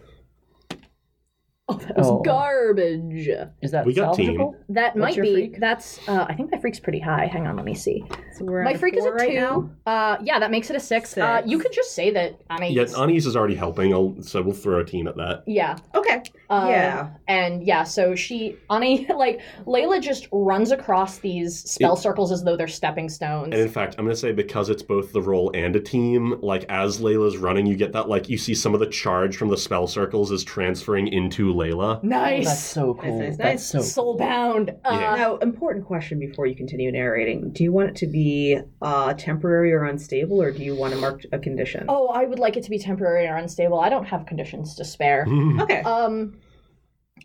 [1.70, 2.20] Oh that was Oh.
[2.22, 3.28] garbage
[3.62, 4.36] Is that We got team.
[4.38, 4.54] salvageable?
[4.70, 5.32] That What's might be.
[5.32, 5.60] freak?
[5.60, 6.06] That's.
[6.08, 7.26] Uh, I think my freak's pretty high.
[7.26, 8.04] Hang on, let me see.
[8.36, 9.36] So we're my freak is four a right two.
[9.36, 9.70] now.
[9.86, 11.16] Uh, yeah, that makes it a six.
[11.16, 12.70] Uh, you could just say that Anais.
[12.72, 15.44] Yeah, Anise is already helping, I'll, so we'll throw a team at that.
[15.46, 15.76] yeah.
[15.94, 16.22] Okay.
[16.48, 17.10] Uh, Yeah.
[17.28, 22.42] And yeah, so she Ani like Layla just runs across these spell It- circles as
[22.42, 23.52] though they're stepping stones.
[23.52, 26.36] And in fact, I'm going to say because it's both the roll and a team,
[26.40, 29.48] like as Layla's running, you get that, like, you see some of the charge from
[29.48, 32.02] the spell circles is transferring into Layla.
[32.02, 32.46] nice.
[32.46, 33.18] That's so cool.
[33.20, 33.92] nice, That's nice.
[33.92, 34.16] so cool.
[34.18, 34.70] Soulbound.
[34.84, 35.16] Uh, Yeah.
[35.16, 39.72] Now, important question before you continue narrating: Do you want it to be uh, temporary
[39.72, 41.86] or unstable, or do you want to mark a condition?
[41.88, 43.78] Oh, I would like it to be temporary or unstable.
[43.80, 45.26] I don't have conditions to spare.
[45.60, 45.80] Okay.
[45.82, 46.38] Um,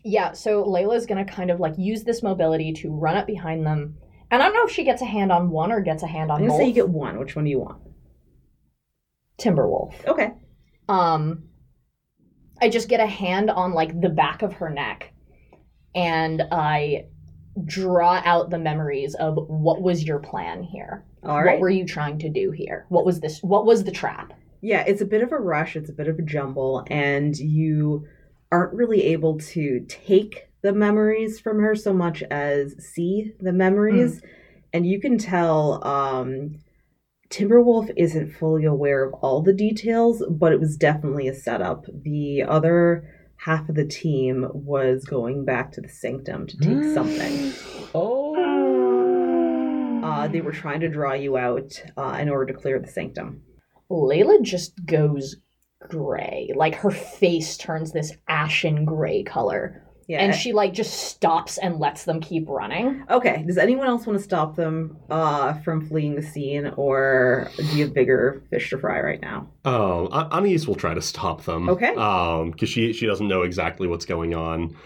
[0.04, 3.96] yeah, so Layla's gonna kind of like use this mobility to run up behind them,
[4.30, 6.30] and I don't know if she gets a hand on one or gets a hand
[6.30, 7.18] on I'm gonna say you get one.
[7.18, 7.80] Which one do you want?
[9.38, 9.94] Timberwolf.
[10.06, 10.30] Okay.
[10.88, 11.44] Um,
[12.60, 15.12] I just get a hand on like the back of her neck,
[15.94, 17.06] and I
[17.64, 21.04] draw out the memories of what was your plan here.
[21.22, 22.86] All What were you trying to do here?
[22.88, 23.42] What was this?
[23.42, 24.32] What was the trap?
[24.60, 25.76] Yeah, it's a bit of a rush.
[25.76, 28.06] It's a bit of a jumble, and you
[28.52, 34.20] aren't really able to take the memories from her so much as see the memories.
[34.72, 36.58] And you can tell um,
[37.28, 41.86] Timberwolf isn't fully aware of all the details, but it was definitely a setup.
[42.02, 47.52] The other half of the team was going back to the sanctum to take something.
[47.94, 48.34] Oh.
[50.02, 53.42] Uh, they were trying to draw you out uh, in order to clear the sanctum.
[53.90, 55.36] Layla just goes
[55.80, 56.52] gray.
[56.54, 59.85] Like her face turns this ashen gray color.
[60.08, 60.20] Yeah.
[60.20, 63.04] And she like just stops and lets them keep running.
[63.10, 63.42] Okay.
[63.44, 67.84] Does anyone else want to stop them uh, from fleeing the scene, or do you
[67.84, 69.48] have bigger fish to fry right now?
[69.64, 71.68] Oh, A- Anise will try to stop them.
[71.68, 71.94] Okay.
[71.96, 74.76] Um, because she she doesn't know exactly what's going on.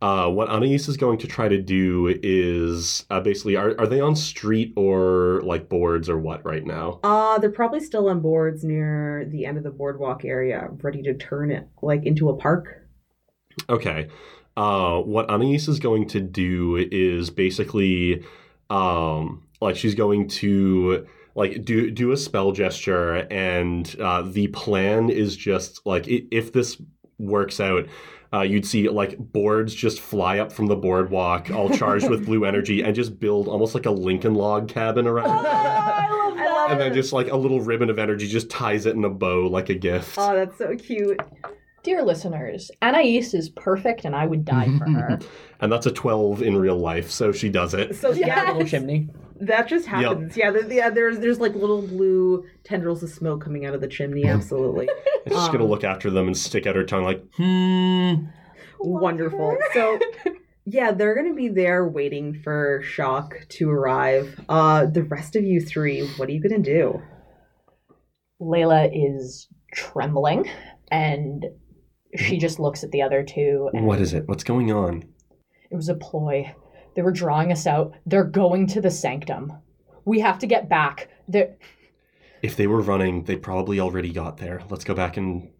[0.00, 4.00] Uh, what Anise is going to try to do is uh, basically are are they
[4.00, 7.00] on street or like boards or what right now?
[7.02, 11.14] Uh, they're probably still on boards near the end of the boardwalk area, ready to
[11.14, 12.84] turn it like into a park.
[13.68, 14.06] Okay.
[14.58, 18.24] Uh, what Anise is going to do is basically,
[18.70, 21.06] um, like she's going to
[21.36, 26.82] like do do a spell gesture, and uh, the plan is just like if this
[27.20, 27.86] works out.
[28.30, 32.44] Uh, you'd see like boards just fly up from the boardwalk, all charged with blue
[32.44, 35.46] energy, and just build almost like a Lincoln log cabin around.
[35.46, 35.50] it.
[35.50, 38.96] I love I And then just like a little ribbon of energy just ties it
[38.96, 40.18] in a bow like a gift.
[40.18, 41.20] Oh, that's so cute.
[41.88, 45.18] Dear listeners, Anais is perfect and I would die for her.
[45.60, 47.96] and that's a 12 in real life, so she does it.
[47.96, 49.08] So yeah, Little chimney.
[49.40, 50.36] that just happens.
[50.36, 50.90] Yeah, there, yeah.
[50.90, 54.26] There's there's like little blue tendrils of smoke coming out of the chimney.
[54.26, 54.86] Absolutely
[55.24, 58.26] It's just gonna Um, look after them and stick out her tongue like, hmm.
[58.80, 59.56] wonderful.
[59.72, 59.98] So
[60.66, 64.38] yeah, they're gonna be there waiting for Shock to arrive.
[64.50, 67.00] Uh, the rest of you three, what are you gonna do?
[68.42, 70.50] Layla is trembling
[70.90, 71.46] and
[72.16, 74.26] she just looks at the other two and What is it?
[74.28, 75.04] What's going on?
[75.70, 76.54] it was a ploy.
[76.96, 77.92] They were drawing us out.
[78.06, 79.52] They're going to the sanctum.
[80.04, 81.10] We have to get back.
[81.28, 81.56] They're
[82.42, 84.62] If they were running, they probably already got there.
[84.70, 85.50] Let's go back and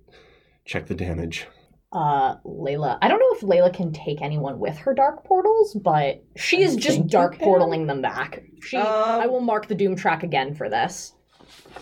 [0.64, 1.46] check the damage.
[1.92, 2.98] uh Layla.
[3.02, 6.76] I don't know if Layla can take anyone with her dark portals, but she is
[6.76, 7.46] just dark can.
[7.46, 8.42] portaling them back.
[8.62, 11.14] She Um, I will mark the doom track again for this.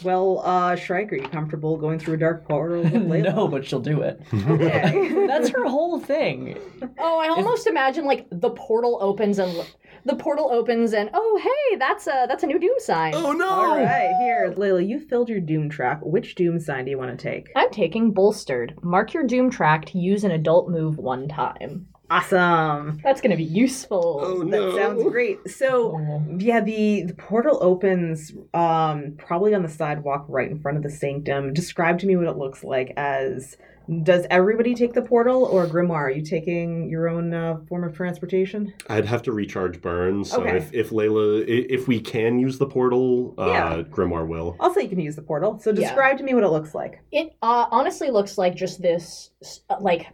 [0.03, 3.35] Well, uh, Shrike, are you comfortable going through a dark portal with Layla?
[3.35, 4.21] no, but she'll do it.
[4.33, 5.13] Okay.
[5.27, 6.59] That's her whole thing.
[6.99, 9.65] Oh, I almost imagine like the portal opens and
[10.05, 13.13] the portal opens and oh hey, that's a that's a new doom sign.
[13.15, 13.49] Oh no!
[13.49, 15.99] All right, here, Layla, you filled your doom track.
[16.03, 17.51] Which doom sign do you want to take?
[17.57, 18.79] I'm taking bolstered.
[18.83, 21.89] Mark your doom track to use an adult move one time.
[22.11, 23.01] Awesome.
[23.03, 24.21] That's gonna be useful.
[24.23, 24.73] Oh no.
[24.73, 25.49] That sounds great.
[25.51, 30.83] So yeah, the, the portal opens um probably on the sidewalk right in front of
[30.83, 31.53] the sanctum.
[31.53, 33.57] Describe to me what it looks like as
[34.03, 35.91] does everybody take the portal or Grimoire?
[36.07, 38.75] Are you taking your own uh, form of transportation?
[38.89, 40.33] I'd have to recharge burns.
[40.33, 40.57] So Okay.
[40.57, 43.83] if, if Layla, i- if we can use the portal, uh, Yeah.
[43.89, 44.57] Grimoire will.
[44.59, 45.61] I'll say you can use the portal.
[45.61, 45.77] So Yeah.
[45.77, 46.99] describe to me what it looks like.
[47.13, 49.31] It uh, honestly looks like just this
[49.71, 50.09] uh, like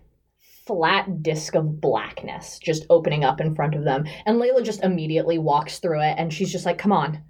[0.72, 5.38] flat disc of blackness just opening up in front of them, and Layla just immediately
[5.38, 7.22] walks through it, and she's just like, "Come on."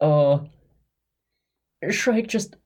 [0.00, 0.38] Uh,
[1.90, 2.56] Shrike just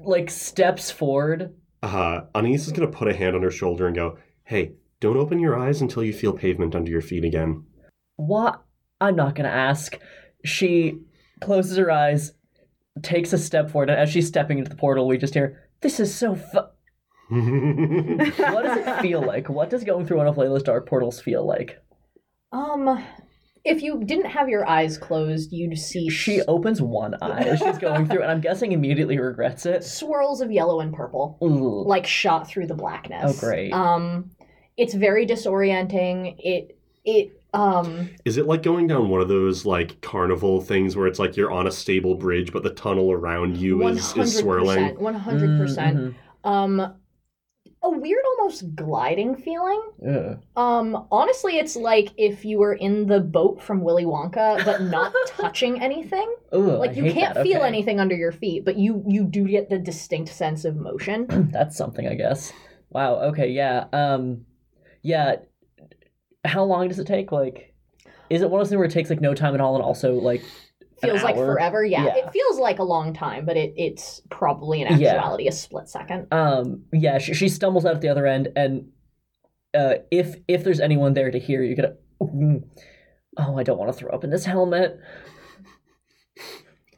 [0.00, 1.54] like steps forward.
[1.82, 5.16] Uh, Anise is going to put a hand on her shoulder and go, hey, don't
[5.16, 7.64] open your eyes until you feel pavement under your feet again.
[8.16, 8.62] What?
[9.00, 9.98] I'm not gonna ask.
[10.44, 11.00] She
[11.40, 12.32] closes her eyes,
[13.02, 15.98] takes a step forward, and as she's stepping into the portal, we just hear, "This
[15.98, 16.60] is so fu-.
[18.52, 19.48] What does it feel like?
[19.48, 21.78] What does going through one of Layla's dark portals feel like?
[22.52, 23.02] Um,
[23.64, 27.78] if you didn't have your eyes closed, you'd see She opens one eye as she's
[27.78, 29.84] going through, and I'm guessing immediately regrets it.
[29.84, 31.88] swirls of yellow and purple, Ooh.
[31.88, 33.36] like shot through the blackness.
[33.36, 33.72] Oh, great.
[33.72, 34.30] Um,
[34.76, 36.34] it's very disorienting.
[36.38, 41.06] It it um Is it like going down one of those like carnival things where
[41.06, 44.98] it's like you're on a stable bridge, but the tunnel around you is, is swirling?
[44.98, 45.96] one hundred percent.
[45.96, 46.14] Mhm.
[46.44, 46.94] Um,
[47.82, 49.82] a weird, almost gliding feeling.
[50.08, 50.38] Ugh.
[50.56, 55.12] Um, honestly, it's like if you were in the boat from Willy Wonka, but not
[55.26, 56.32] touching anything.
[56.52, 59.68] Ugh, Like I you can't feel anything under your feet, but you you do get
[59.68, 61.26] the distinct sense of motion.
[61.52, 62.52] That's something, I guess.
[62.90, 63.16] Wow.
[63.16, 63.48] Okay.
[63.48, 63.86] Yeah.
[63.92, 64.46] Um.
[65.02, 65.36] Yeah.
[66.44, 67.32] How long does it take?
[67.32, 67.74] Like,
[68.30, 69.84] is it one of those things where it takes like no time at all, and
[69.84, 70.42] also like
[71.02, 71.84] feels like forever.
[71.84, 72.16] Yeah, Yeah.
[72.16, 75.10] it feels like a long time, but it it's probably in Yeah.
[75.14, 76.28] actuality a split second.
[76.32, 76.84] Um.
[76.92, 77.18] Yeah.
[77.18, 78.88] She, she stumbles out at the other end, and
[79.74, 81.96] uh, if if there's anyone there to hear, you get a.
[82.24, 82.64] "Mm,
[83.38, 85.00] Oh, I don't want to throw up in this helmet.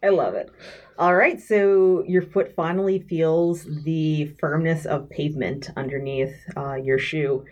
[0.03, 0.51] I love it.
[0.99, 7.45] All right, so your foot finally feels the firmness of pavement underneath uh, your shoe,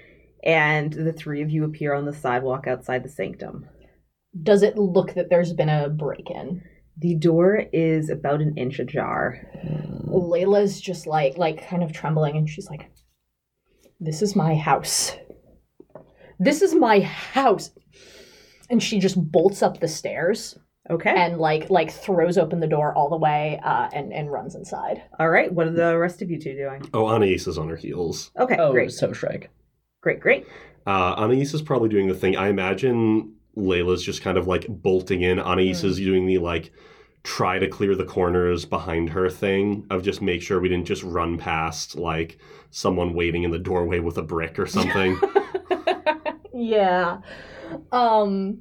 [0.44, 3.66] and the three of you appear on the sidewalk outside the sanctum.
[4.40, 6.62] Does it look that there's been a break in?
[6.98, 9.40] The door is about an inch ajar.
[10.08, 12.90] Layla's just like like kind of trembling, and she's like,
[14.00, 15.16] "This is my house.
[16.38, 17.70] This is my house."
[18.70, 20.58] And she just bolts up the stairs
[20.90, 21.10] Okay.
[21.14, 25.02] and like like throws open the door all the way uh, and and runs inside.
[25.18, 26.88] All right, what are the rest of you two doing?
[26.94, 28.30] Oh, Anais is on her heels.
[28.38, 29.50] Okay, Oh, great, so Shrike.
[30.00, 30.46] great, great.
[30.86, 32.36] Uh, Anais is probably doing the thing.
[32.36, 35.38] I imagine Layla's just kind of like bolting in.
[35.38, 35.84] Anais Mm.
[35.84, 36.72] is doing the like
[37.24, 41.04] try to clear the corners behind her thing of just make sure we didn't just
[41.04, 42.38] run past like
[42.70, 45.16] someone waiting in the doorway with a brick or something.
[46.54, 47.18] yeah.
[47.92, 48.58] Um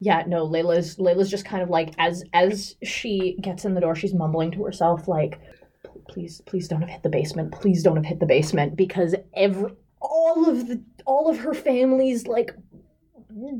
[0.00, 3.94] yeah, no, Layla's Layla's just kind of like as as she gets in the door,
[3.96, 5.40] she's mumbling to herself like
[6.08, 7.52] please please don't have hit the basement.
[7.52, 12.26] Please don't have hit the basement because every all of the all of her family's
[12.28, 12.54] like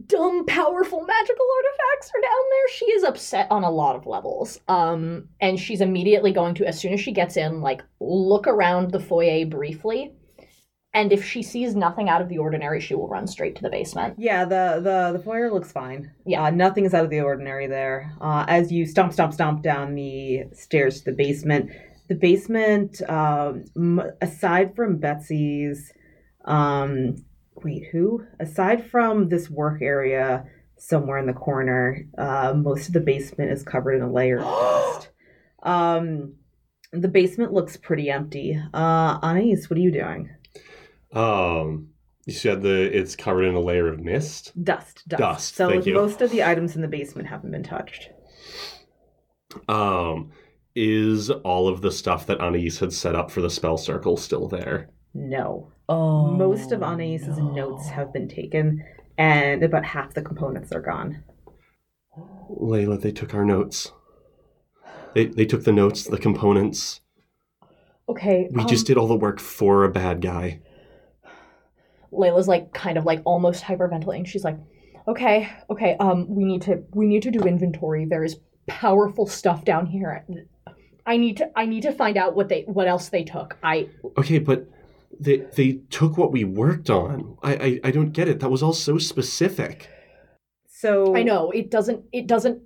[0.07, 2.69] dumb powerful magical artifacts are down there.
[2.75, 4.61] She is upset on a lot of levels.
[4.69, 8.91] Um and she's immediately going to as soon as she gets in like look around
[8.91, 10.13] the foyer briefly
[10.95, 13.71] and if she sees nothing out of the ordinary, she will run straight to the
[13.71, 14.15] basement.
[14.19, 16.11] Yeah, the the the foyer looks fine.
[16.25, 16.45] Yeah.
[16.45, 18.15] uh, nothing is out of the ordinary there.
[18.21, 21.71] Uh, as you stomp, stomp, stomp down the stairs to the basement,
[22.09, 25.93] the basement, um, aside from Betsy's,
[26.47, 27.17] um,
[27.65, 28.25] wait, who?
[28.41, 30.45] Aside from this work area
[30.77, 34.45] somewhere in the corner, uh, most of the basement is covered in a layer of
[34.45, 35.09] dust.
[35.63, 36.35] Um,
[36.93, 38.61] the basement looks pretty empty.
[38.73, 40.31] Uh, Anais, what are you doing?
[41.15, 41.89] um,
[42.27, 44.53] you said the it's covered in a layer of mist.
[44.63, 45.19] Dust, dust.
[45.19, 48.11] Dust, So most of the items in the basement haven't been touched.
[49.69, 50.31] Um,
[50.75, 54.47] is all of the stuff that Anais had set up for the spell circle still
[54.47, 54.91] there?
[55.15, 55.73] No.
[55.89, 56.31] Oh.
[56.31, 57.51] Most of Anais's no.
[57.51, 58.85] notes have been taken,
[59.17, 61.25] and about half the components are gone.
[62.51, 63.93] Layla, they took our notes.
[65.15, 67.01] They they took the notes, the components.
[68.09, 68.49] Okay.
[68.51, 70.61] We um, just did all the work for a bad guy.
[72.13, 74.27] Layla's like kind of like almost hyperventilating.
[74.27, 74.59] She's like,
[75.07, 75.97] "Okay, okay.
[76.01, 78.07] Um, we need to we need to do inventory.
[78.07, 78.37] There is
[78.67, 80.25] powerful stuff down here.
[81.07, 83.57] I need to I need to find out what they what else they took.
[83.63, 84.67] I Okay, but
[85.21, 87.37] they they took what we worked on.
[87.43, 88.41] I I, I don't get it.
[88.41, 89.89] That was all so specific.
[90.69, 92.63] So I know it doesn't it doesn't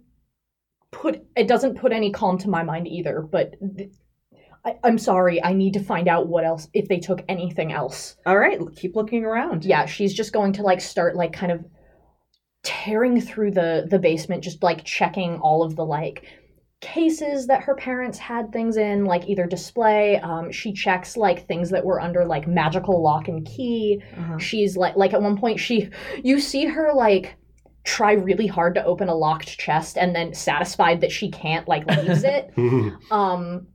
[0.90, 3.22] put it doesn't put any calm to my mind either.
[3.22, 3.90] But th-
[4.64, 5.42] I, I'm sorry.
[5.42, 8.16] I need to find out what else if they took anything else.
[8.26, 9.64] All right, keep looking around.
[9.64, 11.64] Yeah, she's just going to like start like kind of
[12.62, 16.24] tearing through the the basement, just like checking all of the like
[16.82, 20.18] cases that her parents had things in, like either display.
[20.18, 24.02] Um, she checks like things that were under like magical lock and key.
[24.18, 24.38] Uh-huh.
[24.38, 25.88] She's like like at one point she
[26.22, 27.36] you see her like
[27.84, 31.84] try really hard to open a locked chest and then satisfied that she can't like
[31.86, 32.52] leaves it
[33.10, 33.66] um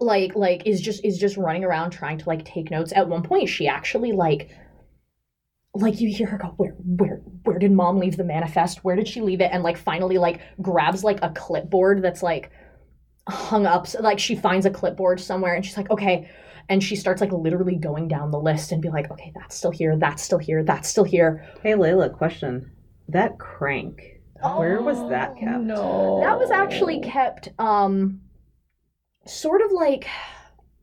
[0.00, 3.22] like like is just is just running around trying to like take notes at one
[3.22, 4.50] point she actually like
[5.74, 9.08] like you hear her go where where where did mom leave the manifest where did
[9.08, 12.50] she leave it and like finally like grabs like a clipboard that's like
[13.28, 16.28] hung up so, like she finds a clipboard somewhere and she's like okay
[16.68, 19.70] and she starts like literally going down the list and be like okay that's still
[19.72, 22.70] here that's still here that's still here Hey, Layla, question.
[23.08, 24.00] That crank,
[24.42, 25.60] where was that kept?
[25.62, 26.20] No.
[26.22, 28.20] that was actually kept um
[29.26, 30.06] sort of like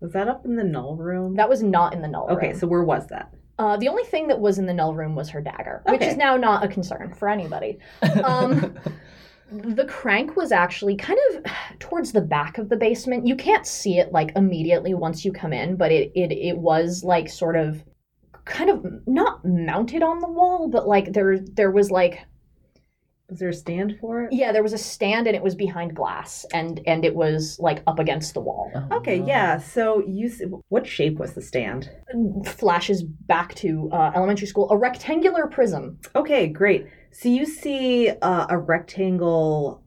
[0.01, 1.35] Was that up in the null room?
[1.37, 2.59] that was not in the null okay, room.
[2.59, 3.31] so where was that?
[3.61, 6.17] Uh, the only thing that was in the null room was her dagger, which is
[6.17, 7.77] now not a concern for anybody.
[8.23, 8.75] Um,
[9.51, 11.43] the crank was actually kind of
[11.77, 13.27] towards the back of the basement.
[13.27, 17.03] You can't see it like immediately once you come in, but it it it was
[17.03, 17.83] like sort of
[18.45, 22.25] kind of not mounted on the wall, but like there there was like
[23.31, 24.33] Was there a stand for it?
[24.33, 27.81] yeah, there was a stand and it was behind glass and and it was like
[27.87, 28.69] up against the wall.
[28.75, 29.25] Oh, Okay, no.
[29.27, 29.57] yeah.
[29.57, 31.89] So you, what shape was the stand?
[32.45, 35.97] Flashes back to uh, elementary school, a rectangular prism.
[36.13, 36.87] Okay, great.
[37.11, 39.81] So you see uh, a rectangle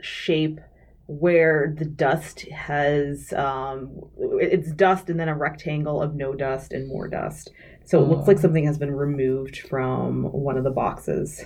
[0.00, 0.60] shape
[1.06, 3.98] where the dust has um,
[4.40, 7.50] it's dust and then a rectangle of no dust and more dust.
[7.84, 8.42] So it looks like Oh.
[8.42, 11.44] something has been removed from one of the boxes.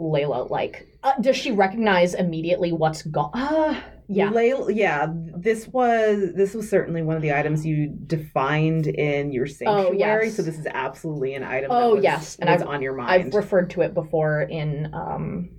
[0.00, 3.30] Layla like uh, does she recognize immediately what's gone?
[3.34, 4.30] Uh, yeah.
[4.30, 5.06] Layla, yeah.
[5.36, 9.88] This was this was certainly one of the items you defined in your sanctuary.
[9.88, 10.34] Oh, yes.
[10.36, 11.70] So this is absolutely an item.
[11.70, 13.10] Oh, that was, yes, and I've- on your mind.
[13.10, 15.50] I've referred to it before in um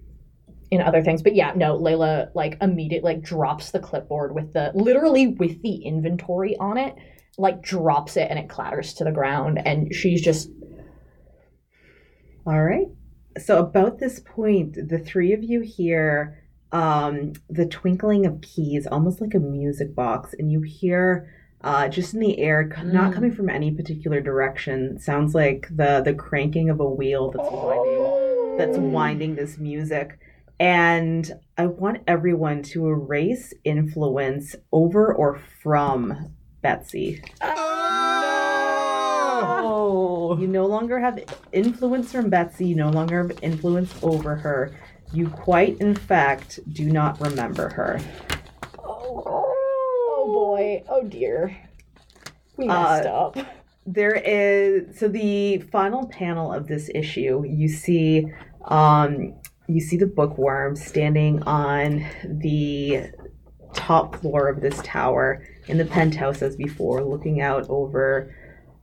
[0.70, 4.72] in other things, but yeah, no, Layla like immediately like drops the clipboard with the
[4.74, 6.96] literally with the inventory on it,
[7.38, 10.50] like drops it and it clatters to the ground, and she's just
[12.46, 12.88] All right.
[13.40, 16.38] So about this point, the three of you hear
[16.72, 21.30] um, the twinkling of keys, almost like a music box, and you hear
[21.64, 23.14] uh, just in the air, co- not Mm.
[23.14, 24.98] coming from any particular direction.
[25.00, 30.18] Sounds like the the cranking of a wheel that's winding that's winding this music.
[30.60, 37.24] And I want everyone to erase influence over or from Betsy.
[37.42, 37.71] Oh.
[40.40, 42.68] You no longer have influence from Betsy.
[42.68, 44.74] You no longer have influence over her.
[45.14, 48.00] You quite, in fact, do not remember her.
[48.84, 51.58] oh boy, oh dear,
[52.58, 53.38] we messed up.
[53.86, 57.44] There is so the final panel of this issue.
[57.46, 58.28] You see,
[58.66, 59.34] um,
[59.68, 63.12] you see the bookworm standing on the
[63.74, 68.36] top floor of this tower in the penthouse as before, looking out over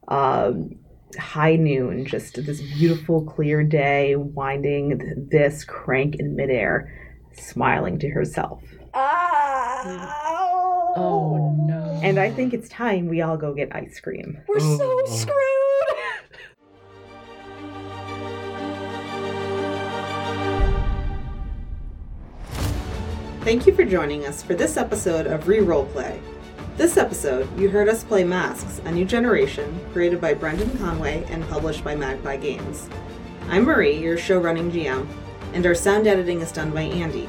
[0.09, 0.75] um,
[1.19, 6.93] high noon, just this beautiful clear day, winding th- this crank in midair,
[7.33, 8.63] smiling to herself.
[8.95, 10.15] Ah,
[10.97, 12.01] Oh no.
[12.03, 14.39] And I think it's time we all go get ice cream.
[14.49, 15.07] We're so Oh.
[15.07, 15.37] screwed.
[23.43, 26.21] Thank you for joining us for this episode of Reroll Play.
[26.79, 31.43] This episode, you heard us play Masks, a new generation, created by Brendan Conway and
[31.49, 32.89] published by Magpie Games.
[33.49, 35.09] I'm Marie, your show running GM,
[35.55, 37.29] and our sound editing is done by Andy.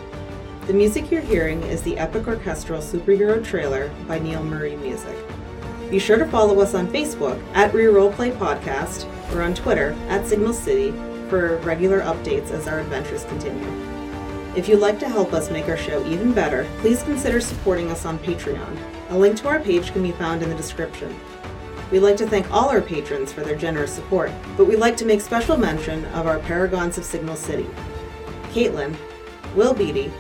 [0.68, 5.18] The music you're hearing is the epic orchestral superhero trailer by Neil Murray Music.
[5.90, 10.28] Be sure to follow us on Facebook at Reroll Play Podcast or on Twitter at
[10.28, 10.92] Signal City
[11.28, 13.68] for regular updates as our adventures continue.
[14.56, 18.06] If you'd like to help us make our show even better, please consider supporting us
[18.06, 18.99] on Patreon.
[19.10, 21.20] A link to our page can be found in the description.
[21.92, 25.06] We'd like to thank all our patrons for their generous support, but we'd like to
[25.06, 27.68] make special mention of our paragons of Signal City
[28.52, 28.96] Caitlin,
[29.56, 30.12] Will Beatty,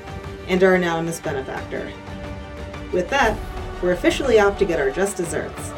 [0.48, 1.92] and our anonymous benefactor.
[2.92, 3.38] With that,
[3.84, 5.72] we're officially off to get our just desserts.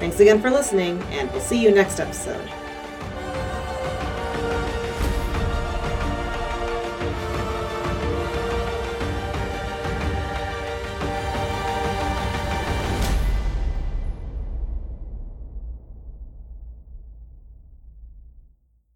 [0.00, 2.50] Thanks again for listening, and we'll see you next episode.